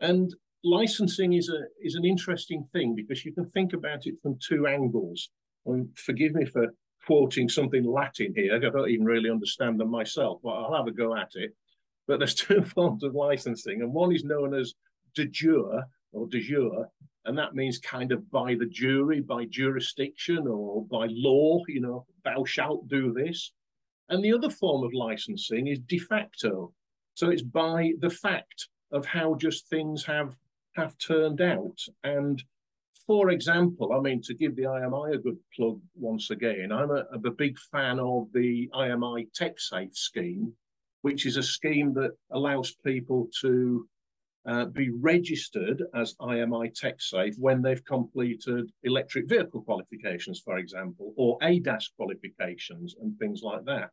And 0.00 0.34
licensing 0.64 1.34
is 1.34 1.48
a 1.48 1.60
is 1.82 1.94
an 1.94 2.04
interesting 2.04 2.66
thing 2.72 2.94
because 2.94 3.24
you 3.24 3.32
can 3.32 3.48
think 3.50 3.72
about 3.72 4.06
it 4.06 4.14
from 4.22 4.38
two 4.46 4.66
angles. 4.66 5.30
And 5.66 5.88
forgive 5.96 6.32
me 6.34 6.46
for 6.46 6.68
quoting 7.06 7.48
something 7.48 7.84
Latin 7.84 8.34
here. 8.34 8.54
I 8.54 8.58
don't 8.58 8.88
even 8.88 9.06
really 9.06 9.30
understand 9.30 9.78
them 9.80 9.90
myself, 9.90 10.40
but 10.42 10.50
I'll 10.50 10.76
have 10.76 10.86
a 10.86 10.92
go 10.92 11.16
at 11.16 11.30
it. 11.34 11.54
But 12.06 12.18
there's 12.18 12.34
two 12.46 12.62
forms 12.62 13.02
of 13.02 13.14
licensing, 13.14 13.82
and 13.82 13.92
one 13.92 14.14
is 14.14 14.24
known 14.24 14.54
as 14.54 14.74
de 15.14 15.26
jure 15.26 15.84
or 16.12 16.26
de 16.28 16.40
jure, 16.40 16.88
and 17.24 17.36
that 17.36 17.54
means 17.54 17.78
kind 17.78 18.12
of 18.12 18.30
by 18.30 18.54
the 18.54 18.66
jury, 18.66 19.20
by 19.20 19.44
jurisdiction, 19.46 20.46
or 20.46 20.84
by 20.86 21.06
law. 21.10 21.62
You 21.68 21.80
know, 21.80 22.06
thou 22.24 22.44
shalt 22.44 22.88
do 22.88 23.12
this. 23.12 23.52
And 24.08 24.24
the 24.24 24.32
other 24.32 24.50
form 24.50 24.84
of 24.84 24.92
licensing 24.94 25.66
is 25.66 25.78
de 25.80 25.98
facto. 25.98 26.72
So 27.14 27.30
it's 27.30 27.42
by 27.42 27.92
the 27.98 28.10
fact 28.10 28.68
of 28.92 29.04
how 29.04 29.34
just 29.34 29.68
things 29.68 30.04
have 30.04 30.34
have 30.76 30.96
turned 30.98 31.40
out. 31.40 31.78
And 32.04 32.42
for 33.06 33.30
example, 33.30 33.92
I 33.92 34.00
mean, 34.00 34.22
to 34.22 34.34
give 34.34 34.54
the 34.54 34.64
IMI 34.64 35.14
a 35.14 35.18
good 35.18 35.38
plug 35.54 35.80
once 35.94 36.30
again, 36.30 36.70
I'm 36.70 36.90
a, 36.90 37.30
big 37.30 37.58
fan 37.72 37.98
of 37.98 38.28
the 38.32 38.68
IMI 38.74 39.28
TechSafe 39.32 39.96
scheme, 39.96 40.52
which 41.02 41.26
is 41.26 41.36
a 41.36 41.42
scheme 41.42 41.94
that 41.94 42.12
allows 42.30 42.76
people 42.84 43.28
to 43.40 43.88
uh, 44.46 44.66
be 44.66 44.90
registered 44.90 45.82
as 45.94 46.14
IMI 46.20 46.72
TechSafe 46.78 47.38
when 47.38 47.62
they've 47.62 47.84
completed 47.84 48.70
electric 48.82 49.28
vehicle 49.28 49.62
qualifications, 49.62 50.40
for 50.40 50.58
example, 50.58 51.12
or 51.16 51.38
ADAS 51.42 51.90
qualifications 51.96 52.94
and 53.00 53.18
things 53.18 53.42
like 53.42 53.64
that. 53.64 53.90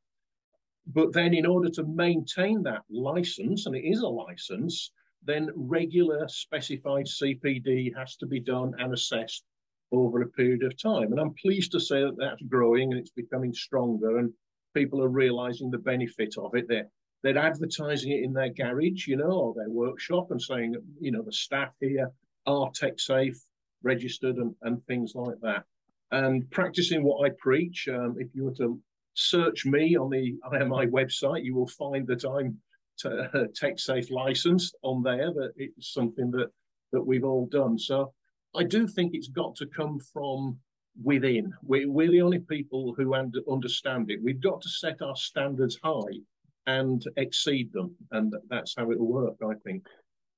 But 0.87 1.13
then, 1.13 1.33
in 1.33 1.45
order 1.45 1.69
to 1.71 1.83
maintain 1.83 2.61
that 2.63 2.83
license, 2.89 3.65
and 3.65 3.75
it 3.75 3.83
is 3.83 4.01
a 4.01 4.07
license, 4.07 4.91
then 5.23 5.49
regular 5.55 6.27
specified 6.27 7.05
CPD 7.05 7.95
has 7.95 8.15
to 8.17 8.27
be 8.27 8.39
done 8.39 8.73
and 8.77 8.93
assessed 8.93 9.43
over 9.91 10.21
a 10.21 10.27
period 10.27 10.63
of 10.63 10.79
time. 10.79 11.11
And 11.11 11.19
I'm 11.19 11.33
pleased 11.33 11.71
to 11.71 11.79
say 11.79 12.01
that 12.01 12.17
that's 12.17 12.41
growing 12.43 12.91
and 12.91 12.99
it's 12.99 13.11
becoming 13.11 13.53
stronger, 13.53 14.19
and 14.19 14.31
people 14.73 15.01
are 15.01 15.09
realizing 15.09 15.71
the 15.71 15.77
benefit 15.77 16.35
of 16.37 16.53
it. 16.53 16.67
They're, 16.67 16.87
they're 17.23 17.37
advertising 17.37 18.11
it 18.11 18.23
in 18.23 18.33
their 18.33 18.49
garage, 18.49 19.07
you 19.07 19.17
know, 19.17 19.31
or 19.31 19.53
their 19.55 19.69
workshop 19.69 20.29
and 20.31 20.41
saying, 20.41 20.75
you 20.99 21.11
know, 21.11 21.23
the 21.23 21.31
staff 21.31 21.71
here 21.79 22.11
are 22.45 22.69
TechSafe, 22.71 23.37
registered, 23.81 24.35
and, 24.37 24.53
and 24.61 24.85
things 24.85 25.13
like 25.15 25.39
that. 25.41 25.63
And 26.11 26.49
practicing 26.51 27.03
what 27.03 27.25
I 27.25 27.31
preach, 27.39 27.87
um, 27.87 28.15
if 28.19 28.27
you 28.35 28.43
were 28.45 28.53
to 28.55 28.79
search 29.15 29.65
me 29.65 29.97
on 29.97 30.09
the 30.09 30.35
IMI 30.51 30.89
website, 30.91 31.43
you 31.43 31.55
will 31.55 31.67
find 31.67 32.05
that 32.07 32.23
I'm 32.23 32.57
uh, 33.03 33.27
TechSafe 33.61 34.11
license 34.11 34.73
on 34.81 35.03
there 35.03 35.33
that 35.33 35.53
it's 35.57 35.93
something 35.93 36.31
that 36.31 36.49
that 36.91 37.01
we've 37.01 37.25
all 37.25 37.47
done. 37.47 37.77
So 37.77 38.13
i 38.55 38.63
do 38.63 38.87
think 38.87 39.13
it's 39.13 39.27
got 39.27 39.55
to 39.57 39.65
come 39.65 39.99
from 40.13 40.57
within. 41.03 41.51
We, 41.61 41.87
we're 41.87 42.11
the 42.11 42.21
only 42.21 42.39
people 42.39 42.93
who 42.95 43.13
understand 43.15 44.09
it. 44.09 44.23
We've 44.23 44.39
got 44.39 44.61
to 44.61 44.69
set 44.69 45.01
our 45.01 45.15
standards 45.15 45.77
high 45.83 46.21
and 46.67 47.03
exceed 47.17 47.71
them 47.73 47.95
and 48.11 48.33
that's 48.49 48.73
how 48.75 48.91
it'll 48.91 49.07
work 49.07 49.35
i 49.43 49.53
think. 49.63 49.85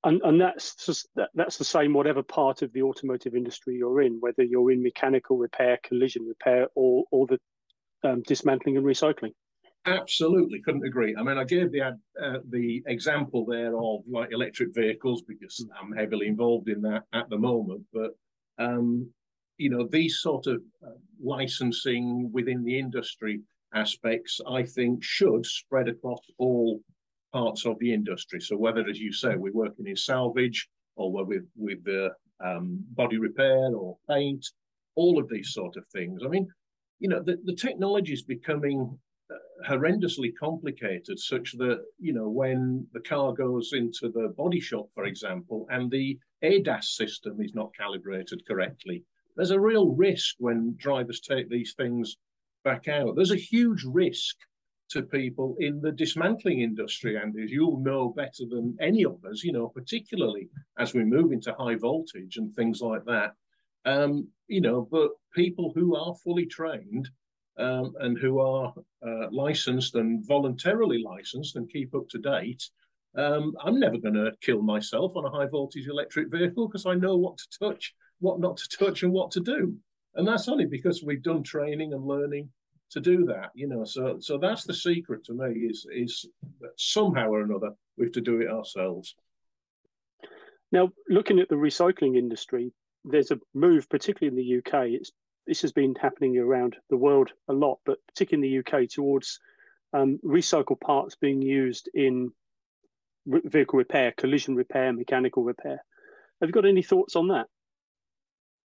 And, 0.04 0.22
and 0.24 0.40
that's 0.40 0.76
just, 0.86 1.08
that, 1.16 1.30
that's 1.34 1.58
the 1.58 1.66
same 1.66 1.94
whatever 1.94 2.22
part 2.22 2.62
of 2.62 2.72
the 2.72 2.84
automotive 2.84 3.36
industry 3.36 3.76
you're 3.76 4.02
in 4.02 4.18
whether 4.20 4.44
you're 4.44 4.72
in 4.72 4.84
mechanical 4.84 5.38
repair 5.38 5.80
collision 5.84 6.26
repair 6.26 6.68
or 6.76 7.06
or 7.12 7.28
the 7.28 7.40
um, 8.08 8.22
dismantling 8.24 8.78
and 8.78 8.86
recycling 8.86 9.32
Absolutely, 9.88 10.60
couldn't 10.62 10.86
agree. 10.86 11.16
I 11.18 11.24
mean, 11.24 11.38
I 11.38 11.46
gave 11.46 11.72
the 11.72 11.82
uh, 11.82 12.40
the 12.50 12.84
example 12.88 13.46
there 13.46 13.78
of 13.78 14.02
like 14.10 14.34
electric 14.34 14.76
vehicles 14.76 15.24
because 15.26 15.66
I'm 15.82 15.94
heavily 15.94 16.28
involved 16.28 16.68
in 16.68 16.82
that 16.82 17.04
at 17.14 17.30
the 17.30 17.38
moment. 17.38 17.84
But 17.94 18.12
um, 18.58 19.10
you 19.58 19.70
know, 19.70 19.88
these 19.90 20.20
sort 20.20 20.48
of 20.48 20.62
uh, 20.86 20.92
licensing 21.24 22.30
within 22.34 22.66
the 22.66 22.78
industry 22.78 23.42
aspects, 23.74 24.42
I 24.46 24.64
think, 24.64 25.04
should 25.04 25.46
spread 25.46 25.88
across 25.88 26.20
all 26.38 26.82
parts 27.32 27.66
of 27.66 27.80
the 27.80 27.94
industry. 27.94 28.42
So 28.42 28.58
whether, 28.58 28.86
as 28.90 29.00
you 29.00 29.14
say, 29.14 29.36
we're 29.36 29.54
working 29.54 29.88
in 29.88 29.96
salvage 29.96 30.68
or 30.98 31.14
we're 31.14 31.24
with 31.24 31.48
with 31.56 31.82
the 31.86 32.10
um, 32.44 32.84
body 32.92 33.20
repair 33.20 33.74
or 33.74 33.96
paint, 34.10 34.46
all 34.96 35.18
of 35.18 35.30
these 35.30 35.54
sort 35.54 35.78
of 35.78 35.86
things. 35.94 36.24
I 36.26 36.28
mean, 36.28 36.50
you 37.00 37.10
know, 37.10 37.22
the, 37.22 37.38
the 37.46 37.56
technology 37.56 38.14
is 38.14 38.24
becoming 38.24 38.98
uh, 39.32 39.70
horrendously 39.70 40.32
complicated, 40.40 41.20
such 41.20 41.54
that 41.58 41.84
you 42.00 42.14
know 42.14 42.30
when 42.30 42.88
the 42.94 43.00
car 43.02 43.34
goes 43.34 43.72
into 43.74 44.10
the 44.10 44.34
body 44.38 44.60
shop, 44.60 44.88
for 44.94 45.06
example, 45.06 45.68
and 45.70 45.92
the 45.92 46.18
ADAS 46.44 46.96
system 46.96 47.42
is 47.42 47.54
not 47.54 47.76
calibrated 47.76 48.42
correctly, 48.48 49.04
there's 49.36 49.52
a 49.52 49.60
real 49.60 49.90
risk 49.90 50.36
when 50.40 50.76
drivers 50.78 51.20
take 51.20 51.50
these 51.50 51.74
things 51.78 52.18
back 52.64 52.88
out. 52.88 53.16
There's 53.16 53.32
a 53.32 53.36
huge 53.36 53.84
risk 53.86 54.36
to 54.90 55.04
people 55.04 55.56
in 55.60 55.82
the 55.82 55.92
dismantling 55.92 56.62
industry, 56.62 57.18
and 57.18 57.36
as 57.40 57.52
you'll 57.52 57.80
know 57.80 58.10
better 58.10 58.46
than 58.50 58.76
any 58.82 59.06
of 59.06 59.24
us, 59.30 59.44
you 59.44 59.52
know, 59.52 59.68
particularly 59.68 60.50
as 60.80 60.94
we 60.94 61.04
move 61.04 61.32
into 61.32 61.54
high 61.60 61.76
voltage 61.76 62.38
and 62.38 62.54
things 62.54 62.82
like 62.82 63.04
that. 63.06 63.34
Um, 63.88 64.28
you 64.48 64.62
know, 64.62 64.88
but 64.92 65.12
people 65.34 65.72
who 65.74 65.96
are 65.96 66.14
fully 66.24 66.46
trained 66.46 67.10
um, 67.58 67.94
and 68.02 68.18
who 68.18 68.40
are 68.40 68.74
uh, 69.06 69.28
licensed 69.32 69.96
and 69.96 70.28
voluntarily 70.28 71.02
licensed 71.02 71.56
and 71.56 71.72
keep 71.72 71.96
up 71.96 72.08
to 72.10 72.20
date, 72.20 72.64
um, 73.16 73.56
I'm 73.64 73.80
never 73.80 73.98
going 73.98 74.14
to 74.16 74.34
kill 74.42 74.62
myself 74.62 75.14
on 75.16 75.26
a 75.26 75.30
high 75.30 75.48
voltage 75.48 75.88
electric 75.88 76.30
vehicle 76.30 76.68
because 76.68 76.86
I 76.86 76.96
know 76.96 77.16
what 77.16 77.38
to 77.38 77.46
touch, 77.60 77.94
what 78.20 78.40
not 78.40 78.58
to 78.58 78.78
touch, 78.78 79.04
and 79.04 79.14
what 79.14 79.32
to 79.32 79.40
do. 79.40 79.76
And 80.16 80.28
that's 80.28 80.50
only 80.50 80.66
because 80.66 81.02
we've 81.02 81.24
done 81.24 81.44
training 81.44 81.94
and 81.94 82.06
learning 82.06 82.50
to 82.92 83.00
do 83.00 83.26
that. 83.26 83.52
You 83.56 83.68
know, 83.68 83.86
so 83.86 84.18
so 84.20 84.38
that's 84.38 84.66
the 84.66 84.74
secret 84.74 85.24
to 85.26 85.34
me 85.34 85.62
is 85.62 85.88
is 85.92 86.26
that 86.60 86.72
somehow 86.78 87.30
or 87.30 87.42
another 87.42 87.72
we 87.98 88.06
have 88.06 88.14
to 88.14 88.22
do 88.22 88.42
it 88.42 88.50
ourselves. 88.50 89.16
Now, 90.72 90.90
looking 91.08 91.40
at 91.40 91.48
the 91.48 91.56
recycling 91.56 92.18
industry, 92.18 92.74
there's 93.10 93.32
a 93.32 93.40
move, 93.54 93.90
particularly 93.90 94.38
in 94.38 94.64
the 94.64 94.80
UK. 94.80 95.02
This 95.46 95.62
has 95.62 95.72
been 95.72 95.96
happening 95.96 96.38
around 96.38 96.76
the 96.90 96.98
world 96.98 97.32
a 97.48 97.54
lot, 97.54 97.80
but 97.86 98.00
particularly 98.08 98.48
in 98.48 98.64
the 98.64 98.80
UK, 98.80 98.90
towards 98.90 99.40
um, 99.94 100.20
recycled 100.24 100.82
parts 100.82 101.16
being 101.16 101.42
used 101.42 101.90
in 101.94 102.32
re- 103.26 103.42
vehicle 103.46 103.78
repair, 103.78 104.14
collision 104.18 104.56
repair, 104.56 104.92
mechanical 104.92 105.44
repair. 105.44 105.84
Have 106.42 106.50
you 106.50 106.54
got 106.54 106.66
any 106.66 106.84
thoughts 106.84 107.16
on 107.16 107.30
that? 107.30 107.48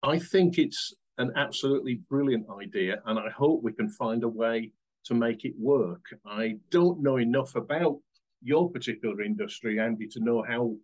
I 0.02 0.18
think 0.18 0.58
it's 0.58 0.92
an 1.18 1.32
absolutely 1.36 2.00
brilliant 2.10 2.46
idea, 2.50 3.00
and 3.06 3.18
I 3.18 3.30
hope 3.30 3.62
we 3.62 3.72
can 3.72 3.88
find 3.88 4.24
a 4.24 4.28
way 4.28 4.72
to 5.04 5.14
make 5.14 5.44
it 5.44 5.54
work. 5.58 6.04
I 6.26 6.56
don't 6.70 7.00
know 7.02 7.18
enough 7.18 7.54
about 7.54 7.98
your 8.42 8.70
particular 8.70 9.22
industry, 9.22 9.78
Andy, 9.78 10.08
to 10.08 10.20
know 10.20 10.42
how 10.42 10.74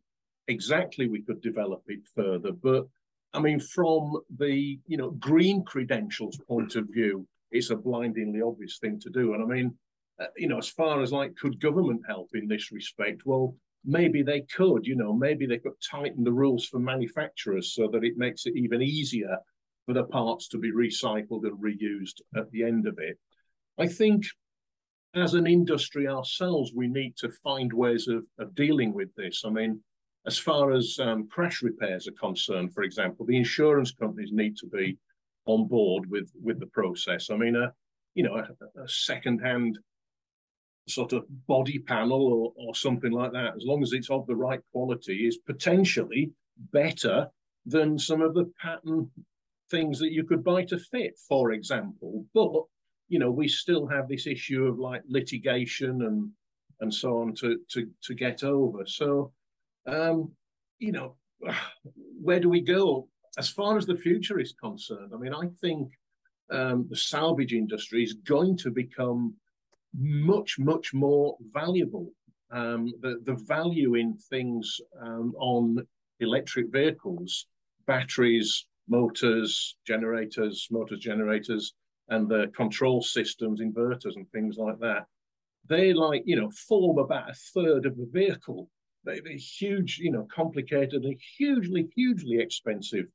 exactly 0.47 1.09
we 1.09 1.23
could 1.23 1.41
develop 1.41 1.83
it 1.89 2.01
further, 2.15 2.53
but 2.53 2.87
I 3.35 3.41
mean, 3.41 3.61
from 3.61 4.21
the 4.39 4.79
you 4.87 4.97
know 4.97 5.11
green 5.11 5.65
credentials 5.65 6.39
point 6.49 6.77
of 6.77 6.87
view, 6.91 7.27
it's 7.51 7.71
a 7.71 7.77
blindingly 7.77 8.41
obvious 8.43 8.79
thing 8.79 8.99
to 9.01 9.11
do. 9.11 9.35
And 9.35 9.43
I 9.43 9.47
mean, 9.47 9.75
uh, 10.21 10.27
you 10.37 10.49
know, 10.49 10.59
as 10.59 10.69
far 10.69 11.03
as 11.03 11.13
like, 11.13 11.37
could 11.37 11.61
government 11.61 12.03
help 12.07 12.31
in 12.35 12.49
this 12.49 12.73
respect? 12.73 13.23
Well, 13.25 13.55
maybe 13.85 14.23
they 14.23 14.43
could. 14.43 14.87
You 14.87 14.97
know, 14.97 15.13
maybe 15.13 15.47
they 15.47 15.59
could 15.59 15.81
tighten 15.91 16.25
the 16.25 16.33
rules 16.33 16.67
for 16.67 16.79
manufacturers 16.79 17.75
so 17.75 17.89
that 17.93 18.05
it 18.05 18.17
makes 18.17 18.47
it 18.47 18.57
even 18.57 18.83
easier 18.83 19.37
for 19.87 19.95
the 19.95 20.05
parts 20.05 20.49
to 20.49 20.59
be 20.59 20.73
recycled 20.73 21.45
and 21.45 21.59
reused 21.63 22.21
at 22.37 22.51
the 22.51 22.65
end 22.65 22.87
of 22.87 22.99
it. 22.99 23.19
I 23.79 23.87
think 23.87 24.25
as 25.15 25.35
an 25.35 25.47
industry 25.47 26.07
ourselves, 26.07 26.73
we 26.75 26.89
need 26.89 27.17
to 27.19 27.31
find 27.43 27.73
ways 27.73 28.09
of, 28.09 28.25
of 28.39 28.55
dealing 28.55 28.93
with 28.93 29.15
this. 29.15 29.43
I 29.47 29.51
mean, 29.51 29.81
as 30.27 30.39
far 30.39 30.73
as 30.73 30.99
um, 31.01 31.29
crash 31.29 31.63
repairs 31.63 32.07
are 32.09 32.13
concerned, 32.13 32.75
for 32.75 32.83
example, 32.83 33.25
the 33.25 33.37
insurance 33.37 33.93
companies 33.93 34.31
need 34.33 34.57
to 34.59 34.67
be 34.67 34.99
on 35.47 35.67
board 35.67 36.09
with 36.11 36.31
with 36.43 36.61
the 36.61 36.67
process. 36.67 37.31
I 37.31 37.37
mean, 37.37 37.57
a 37.57 37.73
you 38.15 38.25
know 38.25 38.37
a, 38.37 38.81
a 38.83 38.89
second-hand 38.89 39.79
sort 40.89 41.13
of 41.13 41.25
body 41.47 41.79
panel 41.79 42.23
or, 42.23 42.53
or 42.57 42.75
something 42.75 43.13
like 43.13 43.33
that, 43.33 43.55
as 43.57 43.65
long 43.65 43.83
as 43.83 43.93
it's 43.93 44.11
of 44.11 44.27
the 44.27 44.37
right 44.37 44.61
quality, 44.73 45.27
is 45.27 45.39
potentially 45.39 46.31
better 46.73 47.29
than 47.67 47.99
some 47.99 48.23
of 48.23 48.35
the 48.35 48.51
pattern 48.61 49.11
things 49.71 49.99
that 49.99 50.13
you 50.13 50.25
could 50.25 50.43
buy 50.43 50.65
to 50.65 50.79
fit, 50.79 51.19
for 51.29 51.53
example. 51.53 52.25
But 52.35 52.65
you 53.09 53.19
know, 53.19 53.31
we 53.31 53.49
still 53.49 53.87
have 53.87 54.09
this 54.09 54.27
issue 54.27 54.67
of 54.67 54.79
like 54.79 55.03
litigation 55.09 56.03
and 56.03 56.31
and 56.81 56.93
so 56.93 57.19
on 57.21 57.35
to 57.37 57.59
to 57.71 57.89
to 58.03 58.15
get 58.15 58.45
over. 58.45 58.85
So 58.87 59.33
um, 59.89 60.31
you 60.79 60.93
know, 60.93 61.17
where 62.21 62.41
do 62.41 62.49
we 62.49 62.61
go 62.61 63.09
as 63.39 63.49
far 63.49 63.77
as 63.77 63.87
the 63.87 63.97
future 63.97 64.39
is 64.39 64.53
concerned? 64.53 65.13
I 65.15 65.19
mean, 65.19 65.35
I 65.35 65.49
think 65.61 65.91
um, 66.51 66.87
the 66.89 66.97
salvage 66.97 67.53
industry 67.53 68.03
is 68.03 68.15
going 68.15 68.57
to 68.59 68.71
become 68.71 69.35
much, 69.97 70.59
much 70.59 70.93
more 70.95 71.37
valuable. 71.53 72.11
Um, 72.51 72.95
the, 73.01 73.21
the 73.25 73.35
value 73.35 73.95
in 73.95 74.17
things 74.17 74.81
um, 75.01 75.35
on 75.39 75.87
electric 76.21 76.73
vehicles, 76.73 77.47
batteries, 77.87 78.67
motors, 78.89 79.77
generators, 79.87 80.67
motors, 80.71 80.99
generators, 80.99 81.75
and 82.09 82.29
the 82.29 82.51
control 82.57 83.03
systems, 83.03 83.61
inverters, 83.61 84.17
and 84.17 84.31
things 84.31 84.57
like 84.57 84.79
that, 84.81 85.05
they 85.69 85.93
like, 85.93 86.23
you 86.25 86.37
know, 86.37 86.51
form 86.51 86.99
about 86.99 87.31
a 87.31 87.35
third 87.35 87.85
of 87.85 87.97
the 87.97 88.09
vehicle. 88.11 88.71
Huge, 89.17 89.99
you 89.99 90.11
know, 90.11 90.27
complicated 90.35 91.05
and 91.05 91.17
hugely, 91.37 91.89
hugely 91.95 92.39
expensive 92.41 93.07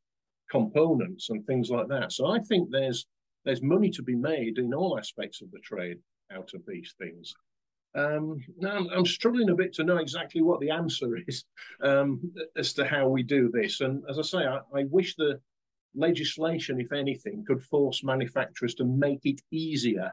components 0.49 1.29
and 1.29 1.45
things 1.45 1.69
like 1.69 1.87
that. 1.87 2.11
So 2.11 2.27
I 2.27 2.39
think 2.39 2.69
there's 2.69 3.05
there's 3.45 3.61
money 3.61 3.89
to 3.89 4.03
be 4.03 4.15
made 4.15 4.57
in 4.57 4.73
all 4.73 4.97
aspects 4.97 5.41
of 5.41 5.51
the 5.51 5.59
trade 5.59 5.97
out 6.31 6.51
of 6.53 6.61
these 6.67 6.93
things. 6.97 7.33
Um, 7.95 8.39
now 8.57 8.77
I'm, 8.77 8.87
I'm, 8.89 9.05
struggling 9.05 9.49
a 9.49 9.55
bit 9.55 9.73
to 9.73 9.83
know 9.83 9.97
exactly 9.97 10.41
what 10.41 10.59
the 10.61 10.71
answer 10.71 11.17
is 11.27 11.43
um, 11.83 12.21
as 12.57 12.73
to 12.73 12.85
how 12.85 13.07
we 13.07 13.21
do 13.21 13.51
this. 13.53 13.81
And 13.81 14.01
as 14.09 14.17
I 14.17 14.23
say, 14.23 14.39
I, 14.39 14.59
I 14.73 14.85
wish 14.89 15.15
the 15.15 15.39
legislation, 15.93 16.79
if 16.79 16.91
anything, 16.91 17.43
could 17.45 17.61
force 17.61 18.03
manufacturers 18.03 18.73
to 18.75 18.85
make 18.85 19.19
it 19.25 19.41
easier 19.51 20.11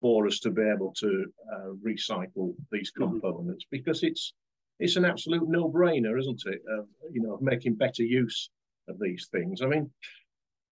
for 0.00 0.26
us 0.26 0.38
to 0.40 0.50
be 0.50 0.62
able 0.62 0.92
to 0.98 1.26
uh, 1.52 1.70
recycle 1.86 2.54
these 2.70 2.92
mm-hmm. 2.92 3.10
components 3.10 3.64
mm-hmm. 3.64 3.76
because 3.76 4.02
it's 4.02 4.32
it's 4.78 4.96
an 4.96 5.04
absolute 5.04 5.48
no-brainer, 5.48 6.18
isn't 6.18 6.42
it? 6.46 6.60
Uh, 6.70 6.82
you 7.12 7.20
know, 7.22 7.38
making 7.40 7.74
better 7.74 8.02
use 8.02 8.50
of 8.88 8.98
these 9.00 9.28
things. 9.32 9.60
I 9.62 9.66
mean, 9.66 9.90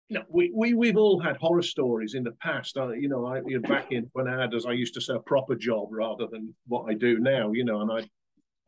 you 0.09 0.19
know, 0.19 0.25
we, 0.29 0.53
we 0.55 0.75
we've 0.75 0.97
all 0.97 1.21
had 1.21 1.37
horror 1.37 1.63
stories 1.63 2.15
in 2.15 2.23
the 2.23 2.37
past. 2.41 2.79
I, 2.79 2.95
you 2.95 3.09
know, 3.09 3.27
I 3.27 3.41
you 3.47 3.61
know, 3.61 3.69
back 3.69 3.91
in 3.91 4.09
when 4.13 4.29
I 4.29 4.41
had, 4.41 4.55
as 4.55 4.65
I 4.67 4.73
used 4.73 4.95
to 4.95 5.01
say, 5.01 5.15
a 5.15 5.21
proper 5.21 5.57
job 5.57 5.89
rather 5.91 6.27
than 6.31 6.55
what 6.69 6.89
I 6.89 6.95
do 6.95 7.19
now. 7.19 7.51
You 7.53 7.65
know, 7.65 7.81
and 7.81 7.91
I'd 7.91 8.09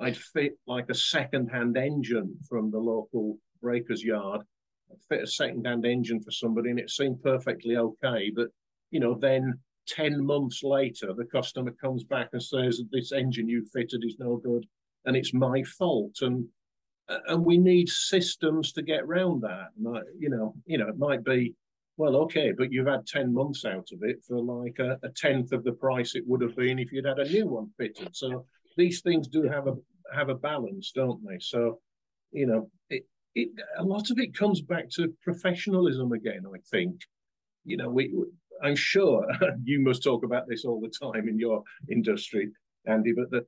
I'd 0.01 0.17
fit 0.17 0.59
like 0.67 0.91
a 0.91 0.95
second-hand 0.95 1.77
engine 1.77 2.37
from 2.49 2.71
the 2.71 2.79
local 2.79 3.39
breaker's 3.63 4.03
yard. 4.03 4.43
Fit 5.09 5.23
a 5.23 5.27
second-hand 5.27 5.85
engine 5.87 6.21
for 6.21 6.31
somebody, 6.33 6.71
and 6.71 6.81
it 6.81 6.91
seemed 6.91 7.23
perfectly 7.23 7.77
okay. 7.77 8.33
But 8.35 8.49
you 8.91 8.99
know, 8.99 9.15
then 9.15 9.61
10 9.87 10.25
months 10.25 10.63
later, 10.63 11.13
the 11.15 11.25
customer 11.25 11.71
comes 11.73 12.05
back 12.05 12.31
and 12.33 12.43
says, 12.43 12.79
that 12.79 12.89
This 12.91 13.13
engine 13.13 13.49
you 13.49 13.65
fitted 13.73 14.03
is 14.05 14.17
no 14.19 14.37
good 14.37 14.67
and 15.09 15.17
it's 15.17 15.33
my 15.33 15.63
fault. 15.63 16.19
And 16.21 16.47
uh, 17.09 17.19
and 17.29 17.45
we 17.45 17.57
need 17.57 17.89
systems 17.89 18.73
to 18.73 18.83
get 18.83 19.01
around 19.01 19.41
that. 19.43 19.69
And 19.77 19.99
you 20.19 20.29
know, 20.29 20.55
you 20.67 20.77
know, 20.77 20.89
it 20.89 20.99
might 20.99 21.25
be, 21.25 21.55
well, 21.97 22.17
okay, 22.17 22.53
but 22.57 22.71
you've 22.71 22.87
had 22.87 23.07
10 23.07 23.33
months 23.33 23.65
out 23.65 23.89
of 23.93 24.03
it 24.03 24.23
for 24.27 24.39
like 24.39 24.79
a, 24.79 24.99
a 25.03 25.09
tenth 25.17 25.53
of 25.53 25.65
the 25.65 25.73
price 25.73 26.15
it 26.15 26.25
would 26.27 26.43
have 26.43 26.55
been 26.55 26.79
if 26.79 26.93
you'd 26.93 27.07
had 27.07 27.19
a 27.19 27.29
new 27.29 27.47
one 27.47 27.71
fitted. 27.79 28.15
So 28.15 28.45
these 28.77 29.01
things 29.01 29.27
do 29.27 29.45
have 29.45 29.67
a 29.67 29.75
have 30.15 30.29
a 30.29 30.35
balance, 30.35 30.93
don't 30.95 31.21
they? 31.27 31.39
So, 31.41 31.81
you 32.31 32.47
know, 32.47 32.71
it, 32.91 33.05
it 33.35 33.49
a 33.79 33.83
lot 33.83 34.11
of 34.11 34.19
it 34.19 34.37
comes 34.37 34.61
back 34.61 34.91
to 34.91 35.15
professionalism 35.23 36.13
again, 36.13 36.45
I 36.47 36.59
think. 36.71 37.01
You 37.65 37.79
know, 37.79 37.89
we 37.89 38.15
I'm 38.63 38.77
sure 38.77 39.27
you 39.65 39.81
must 39.81 40.03
talk 40.03 40.25
about 40.25 40.47
this 40.47 40.67
all 40.67 40.81
the 40.81 40.93
time 41.07 41.27
in 41.27 41.39
your 41.39 41.63
industry, 41.91 42.51
Andy, 42.87 43.13
but 43.13 43.31
that 43.31 43.47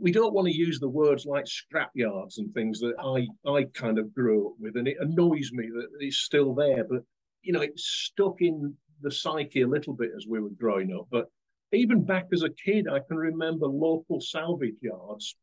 we, 0.00 0.12
don't 0.12 0.32
want 0.32 0.48
to 0.48 0.56
use 0.56 0.80
the 0.80 0.88
words 0.88 1.26
like 1.26 1.44
scrapyards 1.44 2.38
and 2.38 2.52
things 2.52 2.80
that 2.80 2.94
I, 2.98 3.26
I 3.50 3.64
kind 3.74 3.98
of 3.98 4.14
grew 4.14 4.48
up 4.48 4.54
with. 4.58 4.76
And 4.76 4.88
it 4.88 4.96
annoys 5.00 5.50
me 5.52 5.68
that 5.68 5.88
it's 6.00 6.18
still 6.18 6.54
there, 6.54 6.84
but 6.88 7.02
you 7.42 7.52
know, 7.52 7.60
it's 7.60 7.84
stuck 7.84 8.40
in 8.40 8.74
the 9.02 9.10
psyche 9.10 9.62
a 9.62 9.68
little 9.68 9.92
bit 9.92 10.10
as 10.16 10.26
we 10.26 10.40
were 10.40 10.50
growing 10.50 10.92
up. 10.92 11.06
But 11.10 11.26
even 11.72 12.04
back 12.04 12.26
as 12.32 12.42
a 12.42 12.50
kid, 12.50 12.88
I 12.88 13.00
can 13.06 13.16
remember 13.16 13.66
local 13.66 14.20
salvage 14.20 14.76
yards, 14.80 15.36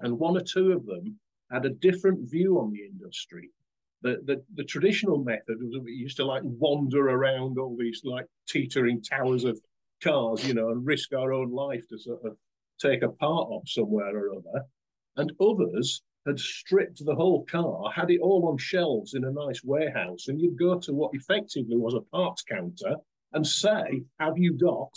and 0.00 0.18
one 0.18 0.36
or 0.36 0.42
two 0.42 0.72
of 0.72 0.86
them 0.86 1.18
had 1.50 1.64
a 1.64 1.70
different 1.70 2.30
view 2.30 2.58
on 2.58 2.70
the 2.70 2.84
industry 2.84 3.50
the, 4.02 4.20
the, 4.24 4.42
the 4.54 4.64
traditional 4.64 5.18
method 5.18 5.58
was 5.60 5.80
we 5.82 5.92
used 5.92 6.16
to 6.18 6.24
like 6.24 6.42
wander 6.44 7.08
around 7.08 7.58
all 7.58 7.76
these 7.76 8.02
like 8.04 8.26
teetering 8.46 9.02
towers 9.02 9.44
of 9.44 9.58
cars, 10.02 10.46
you 10.46 10.54
know, 10.54 10.70
and 10.70 10.86
risk 10.86 11.12
our 11.12 11.32
own 11.32 11.50
life 11.50 11.86
to 11.88 11.98
sort 11.98 12.24
of 12.24 12.36
take 12.80 13.02
a 13.02 13.08
part 13.08 13.48
off 13.48 13.68
somewhere 13.68 14.16
or 14.16 14.36
other. 14.36 14.64
And 15.16 15.32
others 15.40 16.02
had 16.26 16.38
stripped 16.38 17.04
the 17.04 17.14
whole 17.14 17.44
car, 17.46 17.90
had 17.90 18.10
it 18.10 18.20
all 18.20 18.48
on 18.48 18.58
shelves 18.58 19.14
in 19.14 19.24
a 19.24 19.30
nice 19.30 19.62
warehouse, 19.64 20.28
and 20.28 20.40
you'd 20.40 20.58
go 20.58 20.78
to 20.78 20.92
what 20.92 21.10
effectively 21.14 21.76
was 21.76 21.94
a 21.94 22.00
parts 22.16 22.42
counter 22.42 22.96
and 23.32 23.46
say, 23.46 24.02
Have 24.20 24.36
you 24.36 24.52
got 24.52 24.92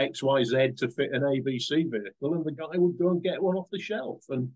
XYZ 0.00 0.76
to 0.78 0.88
fit 0.88 1.12
an 1.12 1.22
ABC 1.22 1.90
vehicle? 1.90 2.34
And 2.34 2.44
the 2.44 2.52
guy 2.52 2.76
would 2.76 2.98
go 2.98 3.10
and 3.10 3.22
get 3.22 3.42
one 3.42 3.56
off 3.56 3.68
the 3.70 3.78
shelf. 3.78 4.24
And 4.28 4.50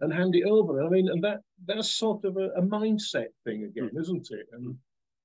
and 0.00 0.12
hand 0.12 0.34
it 0.34 0.44
over. 0.44 0.84
I 0.84 0.88
mean, 0.88 1.08
and 1.08 1.22
that 1.24 1.40
that's 1.66 1.90
sort 1.90 2.24
of 2.24 2.36
a, 2.36 2.50
a 2.56 2.62
mindset 2.62 3.28
thing 3.44 3.64
again, 3.64 3.90
mm. 3.94 4.00
isn't 4.00 4.28
it? 4.30 4.46
And 4.52 4.76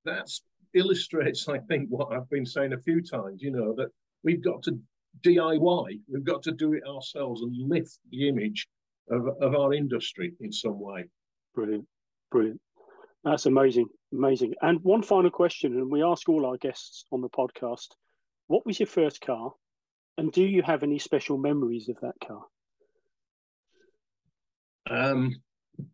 that 0.04 0.28
illustrates, 0.74 1.48
I 1.48 1.58
think, 1.58 1.88
what 1.88 2.12
I've 2.12 2.28
been 2.30 2.46
saying 2.46 2.72
a 2.72 2.80
few 2.80 3.00
times. 3.00 3.42
You 3.42 3.52
know 3.52 3.74
that 3.76 3.88
we've 4.22 4.42
got 4.42 4.62
to 4.64 4.78
DIY, 5.22 6.00
we've 6.08 6.24
got 6.24 6.42
to 6.44 6.52
do 6.52 6.74
it 6.74 6.82
ourselves 6.86 7.42
and 7.42 7.68
lift 7.68 7.98
the 8.10 8.28
image 8.28 8.66
of 9.10 9.28
of 9.40 9.54
our 9.54 9.72
industry 9.74 10.32
in 10.40 10.52
some 10.52 10.80
way. 10.80 11.04
Brilliant, 11.54 11.86
brilliant. 12.30 12.60
That's 13.24 13.46
amazing, 13.46 13.86
amazing. 14.12 14.54
And 14.60 14.80
one 14.82 15.02
final 15.02 15.30
question, 15.30 15.72
and 15.74 15.90
we 15.90 16.02
ask 16.02 16.28
all 16.28 16.46
our 16.46 16.56
guests 16.56 17.04
on 17.12 17.20
the 17.20 17.28
podcast: 17.28 17.88
What 18.48 18.66
was 18.66 18.80
your 18.80 18.86
first 18.86 19.20
car, 19.20 19.52
and 20.18 20.32
do 20.32 20.42
you 20.42 20.62
have 20.62 20.82
any 20.82 20.98
special 20.98 21.38
memories 21.38 21.88
of 21.88 21.96
that 22.02 22.14
car? 22.26 22.44
Um, 24.88 25.36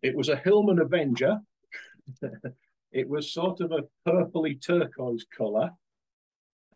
it 0.02 0.16
was 0.16 0.28
a 0.28 0.36
Hillman 0.36 0.80
Avenger. 0.80 1.38
it 2.92 3.08
was 3.08 3.32
sort 3.32 3.60
of 3.60 3.72
a 3.72 3.84
purpley 4.08 4.60
turquoise 4.60 5.24
colour. 5.36 5.70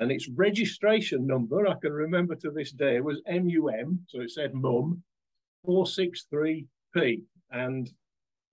And 0.01 0.11
its 0.11 0.29
registration 0.29 1.27
number, 1.27 1.69
I 1.69 1.75
can 1.81 1.93
remember 1.93 2.35
to 2.37 2.51
this 2.51 2.73
day, 2.73 3.01
was 3.01 3.23
MUM. 3.29 4.01
So 4.09 4.21
it 4.21 4.31
said 4.31 4.55
MUM 4.55 5.03
463P. 5.67 7.23
And 7.53 7.91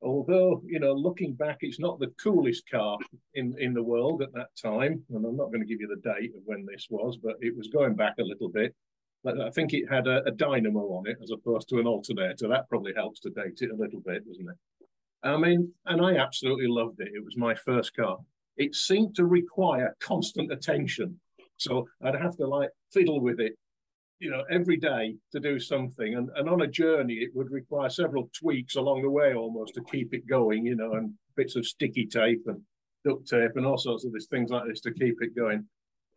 although, 0.01 0.61
you 0.65 0.79
know, 0.79 0.93
looking 0.93 1.33
back, 1.33 1.57
it's 1.61 1.79
not 1.79 1.99
the 1.99 2.13
coolest 2.21 2.69
car 2.69 2.97
in, 3.33 3.55
in 3.59 3.73
the 3.73 3.83
world 3.83 4.21
at 4.21 4.33
that 4.33 4.49
time. 4.61 5.03
And 5.09 5.25
I'm 5.25 5.37
not 5.37 5.47
going 5.47 5.61
to 5.61 5.65
give 5.65 5.81
you 5.81 5.87
the 5.87 6.09
date 6.09 6.31
of 6.35 6.41
when 6.45 6.65
this 6.65 6.87
was, 6.89 7.17
but 7.17 7.35
it 7.41 7.55
was 7.55 7.67
going 7.67 7.95
back 7.95 8.15
a 8.19 8.23
little 8.23 8.49
bit. 8.49 8.75
But 9.23 9.39
I 9.39 9.51
think 9.51 9.73
it 9.73 9.89
had 9.89 10.07
a, 10.07 10.23
a, 10.25 10.31
dynamo 10.31 10.79
on 10.93 11.07
it 11.07 11.17
as 11.21 11.29
opposed 11.29 11.69
to 11.69 11.79
an 11.79 11.85
alternator. 11.85 12.47
That 12.47 12.67
probably 12.69 12.93
helps 12.95 13.19
to 13.21 13.29
date 13.29 13.59
it 13.61 13.69
a 13.69 13.75
little 13.75 13.99
bit, 13.99 14.27
doesn't 14.27 14.49
it? 14.49 14.55
I 15.23 15.37
mean, 15.37 15.71
and 15.85 16.03
I 16.03 16.15
absolutely 16.15 16.67
loved 16.67 16.99
it. 16.99 17.11
It 17.13 17.23
was 17.23 17.37
my 17.37 17.53
first 17.53 17.95
car. 17.95 18.17
It 18.57 18.73
seemed 18.73 19.15
to 19.15 19.25
require 19.25 19.95
constant 19.99 20.51
attention. 20.51 21.19
So 21.61 21.87
I'd 22.03 22.15
have 22.15 22.35
to 22.37 22.47
like 22.47 22.69
fiddle 22.91 23.21
with 23.21 23.39
it, 23.39 23.53
you 24.19 24.31
know, 24.31 24.43
every 24.49 24.77
day 24.77 25.15
to 25.31 25.39
do 25.39 25.59
something. 25.59 26.15
And, 26.15 26.29
and 26.35 26.49
on 26.49 26.61
a 26.61 26.67
journey, 26.67 27.15
it 27.15 27.29
would 27.35 27.51
require 27.51 27.89
several 27.89 28.29
tweaks 28.33 28.75
along 28.75 29.03
the 29.03 29.09
way 29.09 29.33
almost 29.33 29.75
to 29.75 29.83
keep 29.83 30.13
it 30.13 30.27
going, 30.27 30.65
you 30.65 30.75
know, 30.75 30.93
and 30.93 31.13
bits 31.35 31.55
of 31.55 31.65
sticky 31.65 32.07
tape 32.07 32.41
and 32.47 32.61
duct 33.05 33.27
tape 33.27 33.51
and 33.55 33.65
all 33.65 33.77
sorts 33.77 34.05
of 34.05 34.13
these 34.13 34.27
things 34.27 34.49
like 34.49 34.67
this 34.67 34.81
to 34.81 34.93
keep 34.93 35.21
it 35.21 35.35
going. 35.35 35.65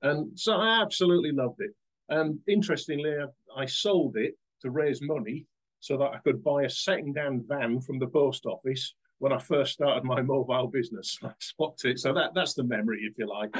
And 0.03 0.39
so 0.39 0.55
I 0.55 0.83
absolutely 0.83 1.33
loved 1.33 1.61
it. 1.61 1.73
And 2.09 2.39
interestingly, 2.49 3.15
I 3.57 3.67
sold 3.67 4.17
it 4.17 4.35
to 4.63 4.71
raise 4.71 5.01
money 5.03 5.47
so 5.81 5.99
that 5.99 6.13
I 6.15 6.19
could 6.25 6.43
buy 6.43 6.63
a 6.63 6.71
second-hand 6.71 7.45
van 7.47 7.81
from 7.81 7.99
the 7.99 8.07
post 8.07 8.47
office 8.47 8.95
when 9.25 9.33
I 9.33 9.39
first 9.39 9.73
started 9.73 10.05
my 10.05 10.21
mobile 10.21 10.67
business. 10.67 11.19
I 11.25 11.31
swapped 11.39 11.87
it. 11.87 11.99
So 11.99 12.13
that, 12.13 12.33
that's 12.35 12.53
the 12.53 12.63
memory, 12.63 13.01
if 13.11 13.17
you 13.17 13.27
like. 13.27 13.57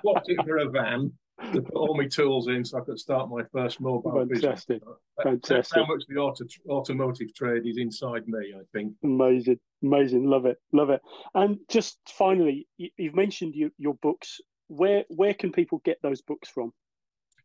swapped 0.00 0.30
it 0.30 0.42
for 0.42 0.56
a 0.56 0.70
van 0.70 1.12
to 1.52 1.60
put 1.60 1.74
all 1.74 1.94
my 1.94 2.06
tools 2.06 2.48
in 2.48 2.64
so 2.64 2.78
I 2.78 2.80
could 2.80 2.98
start 2.98 3.28
my 3.28 3.42
first 3.52 3.78
mobile 3.78 4.26
Fantastic. 4.26 4.80
business. 4.80 4.96
Fantastic. 5.22 5.48
That's 5.56 5.74
how 5.74 5.84
much 5.84 6.04
the 6.08 6.16
auto, 6.16 6.46
automotive 6.70 7.34
trade 7.34 7.66
is 7.66 7.76
inside 7.76 8.26
me, 8.26 8.54
I 8.56 8.62
think. 8.72 8.94
Amazing. 9.04 9.60
Amazing. 9.82 10.24
Love 10.24 10.46
it. 10.46 10.56
Love 10.72 10.88
it. 10.88 11.02
And 11.34 11.58
just 11.68 11.98
finally, 12.08 12.66
you've 12.78 13.14
mentioned 13.14 13.54
you, 13.54 13.70
your 13.76 13.94
books. 14.00 14.40
Where 14.68 15.04
where 15.08 15.34
can 15.34 15.52
people 15.52 15.82
get 15.84 15.98
those 16.02 16.22
books 16.22 16.48
from? 16.48 16.72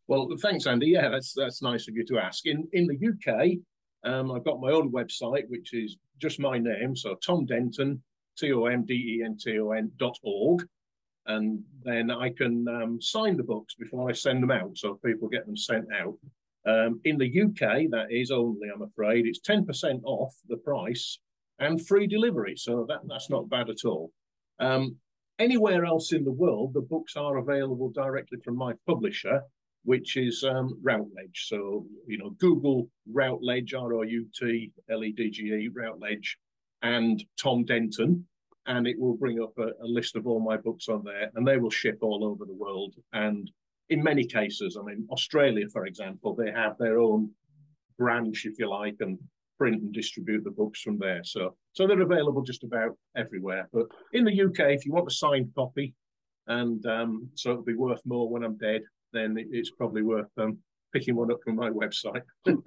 Well, 0.07 0.29
thanks, 0.41 0.67
Andy. 0.67 0.87
Yeah, 0.87 1.09
that's 1.09 1.33
that's 1.33 1.61
nice 1.61 1.89
of 1.89 1.95
you 1.97 2.05
to 2.05 2.17
ask. 2.17 2.45
In 2.45 2.65
in 2.71 2.87
the 2.87 2.95
UK, 2.95 3.57
um, 4.05 4.31
I've 4.31 4.45
got 4.45 4.61
my 4.61 4.71
own 4.71 4.91
website, 4.91 5.49
which 5.49 5.73
is 5.73 5.97
just 6.19 6.39
my 6.39 6.57
name, 6.57 6.95
so 6.95 7.15
Tom 7.15 7.45
Denton, 7.45 8.01
T 8.37 8.53
O 8.53 8.65
M 8.65 8.85
D 8.85 8.93
E 8.93 9.23
N 9.23 9.37
T 9.37 9.59
O 9.59 9.71
N 9.71 9.91
dot 9.97 10.17
org, 10.23 10.67
and 11.25 11.63
then 11.83 12.11
I 12.11 12.29
can 12.29 12.67
um, 12.67 13.01
sign 13.01 13.35
the 13.35 13.43
books 13.43 13.75
before 13.75 14.09
I 14.09 14.13
send 14.13 14.43
them 14.43 14.51
out, 14.51 14.77
so 14.77 14.99
people 15.03 15.27
get 15.27 15.45
them 15.45 15.57
sent 15.57 15.87
out. 15.93 16.15
Um, 16.67 16.99
in 17.03 17.17
the 17.17 17.41
UK, 17.43 17.89
that 17.91 18.07
is 18.09 18.31
only, 18.31 18.69
I'm 18.73 18.81
afraid, 18.81 19.25
it's 19.25 19.39
ten 19.39 19.65
percent 19.65 20.01
off 20.03 20.35
the 20.47 20.57
price 20.57 21.19
and 21.59 21.85
free 21.85 22.07
delivery. 22.07 22.55
So 22.57 22.85
that, 22.89 22.99
that's 23.07 23.29
not 23.29 23.49
bad 23.49 23.69
at 23.69 23.85
all. 23.85 24.11
Um, 24.59 24.97
anywhere 25.39 25.85
else 25.85 26.11
in 26.11 26.23
the 26.23 26.31
world, 26.31 26.73
the 26.73 26.81
books 26.81 27.15
are 27.15 27.37
available 27.37 27.89
directly 27.89 28.39
from 28.43 28.57
my 28.57 28.73
publisher, 28.87 29.41
which 29.85 30.17
is 30.17 30.43
um, 30.43 30.77
Routledge. 30.81 31.45
So, 31.47 31.85
you 32.07 32.17
know, 32.17 32.31
Google 32.31 32.89
Routledge, 33.11 33.73
R 33.73 33.93
O 33.93 34.01
U 34.01 34.27
T 34.37 34.71
L 34.89 35.03
E 35.03 35.11
D 35.11 35.29
G 35.29 35.43
E, 35.43 35.69
Routledge, 35.73 36.37
and 36.81 37.23
Tom 37.41 37.63
Denton, 37.63 38.25
and 38.65 38.87
it 38.87 38.99
will 38.99 39.15
bring 39.15 39.41
up 39.41 39.53
a, 39.57 39.69
a, 39.83 39.87
list 39.87 40.15
of 40.15 40.27
all 40.27 40.39
my 40.39 40.57
books 40.57 40.89
on 40.89 41.03
there, 41.03 41.29
and 41.35 41.47
they 41.47 41.57
will 41.57 41.69
ship 41.69 41.99
all 42.01 42.25
over 42.25 42.45
the 42.45 42.53
world. 42.53 42.95
And 43.13 43.49
in 43.89 44.03
many 44.03 44.25
cases, 44.25 44.77
I 44.79 44.83
mean, 44.83 45.07
Australia, 45.11 45.67
for 45.71 45.85
example, 45.85 46.35
they 46.35 46.51
have 46.51 46.77
their 46.77 46.97
own 46.99 47.29
branch, 47.97 48.45
if 48.45 48.57
you 48.57 48.69
like, 48.69 48.95
and 48.99 49.19
print 49.57 49.81
and 49.81 49.93
distribute 49.93 50.43
the 50.43 50.51
books 50.51 50.81
from 50.81 50.97
there. 50.97 51.23
So, 51.23 51.55
so 51.73 51.87
they're 51.87 52.01
available 52.01 52.41
just 52.41 52.63
about 52.63 52.97
everywhere. 53.15 53.69
But 53.71 53.85
in 54.13 54.25
the 54.25 54.41
UK, 54.41 54.71
if 54.71 54.85
you 54.85 54.91
want 54.91 55.07
a 55.07 55.13
signed 55.13 55.51
copy, 55.55 55.93
and 56.47 56.85
um, 56.85 57.29
so 57.35 57.51
it'll 57.51 57.63
be 57.63 57.75
worth 57.75 58.01
more 58.05 58.29
when 58.29 58.43
I'm 58.43 58.57
dead, 58.57 58.81
then 59.15 59.35
it's 59.37 59.71
probably 59.71 60.01
worth 60.01 60.29
um, 60.37 60.57
picking 60.93 61.15
one 61.15 61.31
up 61.31 61.39
from 61.43 61.55
my 61.55 61.69
website. 61.69 62.21
okay, 62.47 62.57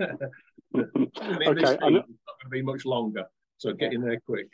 it's 0.75 1.63
not 1.63 1.81
going 1.81 2.03
to 2.03 2.49
be 2.51 2.63
much 2.63 2.85
longer, 2.85 3.25
so 3.59 3.73
get 3.73 3.93
in 3.93 4.03
there 4.03 4.21
quick. 4.27 4.49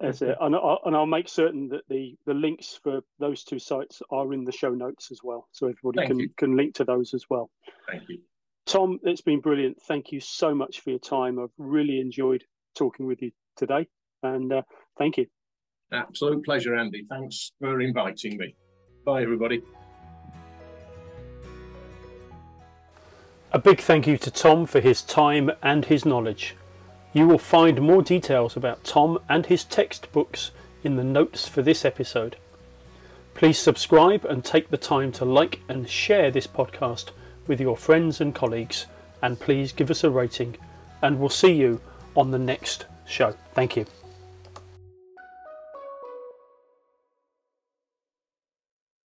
That's 0.00 0.22
it, 0.22 0.36
and, 0.40 0.54
I, 0.54 0.76
and 0.84 0.94
I'll 0.94 1.06
make 1.06 1.28
certain 1.28 1.68
that 1.70 1.82
the 1.88 2.14
the 2.26 2.34
links 2.34 2.78
for 2.82 3.00
those 3.18 3.42
two 3.42 3.58
sites 3.58 4.00
are 4.10 4.32
in 4.32 4.44
the 4.44 4.52
show 4.52 4.70
notes 4.70 5.10
as 5.10 5.20
well, 5.24 5.48
so 5.52 5.66
everybody 5.66 5.98
Thank 5.98 6.08
can 6.08 6.18
you. 6.20 6.28
can 6.36 6.56
link 6.56 6.74
to 6.74 6.84
those 6.84 7.14
as 7.14 7.24
well. 7.28 7.50
Thank 7.90 8.04
you. 8.08 8.20
Tom, 8.66 9.00
it's 9.02 9.22
been 9.22 9.40
brilliant. 9.40 9.80
Thank 9.88 10.12
you 10.12 10.20
so 10.20 10.54
much 10.54 10.80
for 10.80 10.90
your 10.90 10.98
time. 10.98 11.38
I've 11.38 11.48
really 11.56 12.00
enjoyed 12.00 12.44
talking 12.76 13.06
with 13.06 13.22
you 13.22 13.32
today, 13.56 13.88
and 14.22 14.52
uh, 14.52 14.62
thank 14.98 15.16
you. 15.16 15.26
Absolute 15.92 16.44
pleasure, 16.44 16.76
Andy. 16.76 17.06
Thanks 17.08 17.52
for 17.60 17.80
inviting 17.80 18.36
me. 18.36 18.54
Bye, 19.04 19.22
everybody. 19.22 19.62
A 23.50 23.58
big 23.58 23.80
thank 23.80 24.06
you 24.06 24.18
to 24.18 24.30
Tom 24.30 24.66
for 24.66 24.78
his 24.78 25.00
time 25.00 25.50
and 25.62 25.86
his 25.86 26.04
knowledge. 26.04 26.54
You 27.14 27.26
will 27.26 27.38
find 27.38 27.80
more 27.80 28.02
details 28.02 28.56
about 28.56 28.84
Tom 28.84 29.18
and 29.26 29.46
his 29.46 29.64
textbooks 29.64 30.50
in 30.84 30.96
the 30.96 31.04
notes 31.04 31.48
for 31.48 31.62
this 31.62 31.82
episode. 31.82 32.36
Please 33.32 33.58
subscribe 33.58 34.26
and 34.26 34.44
take 34.44 34.68
the 34.68 34.76
time 34.76 35.12
to 35.12 35.24
like 35.24 35.60
and 35.66 35.88
share 35.88 36.30
this 36.30 36.46
podcast 36.46 37.10
with 37.46 37.58
your 37.58 37.76
friends 37.76 38.20
and 38.20 38.34
colleagues, 38.34 38.84
and 39.22 39.40
please 39.40 39.72
give 39.72 39.90
us 39.90 40.04
a 40.04 40.10
rating. 40.10 40.58
And 41.00 41.18
we'll 41.18 41.30
see 41.30 41.52
you 41.52 41.80
on 42.14 42.30
the 42.30 42.38
next 42.38 42.84
show. 43.06 43.34
Thank 43.54 43.76
you. 43.76 43.86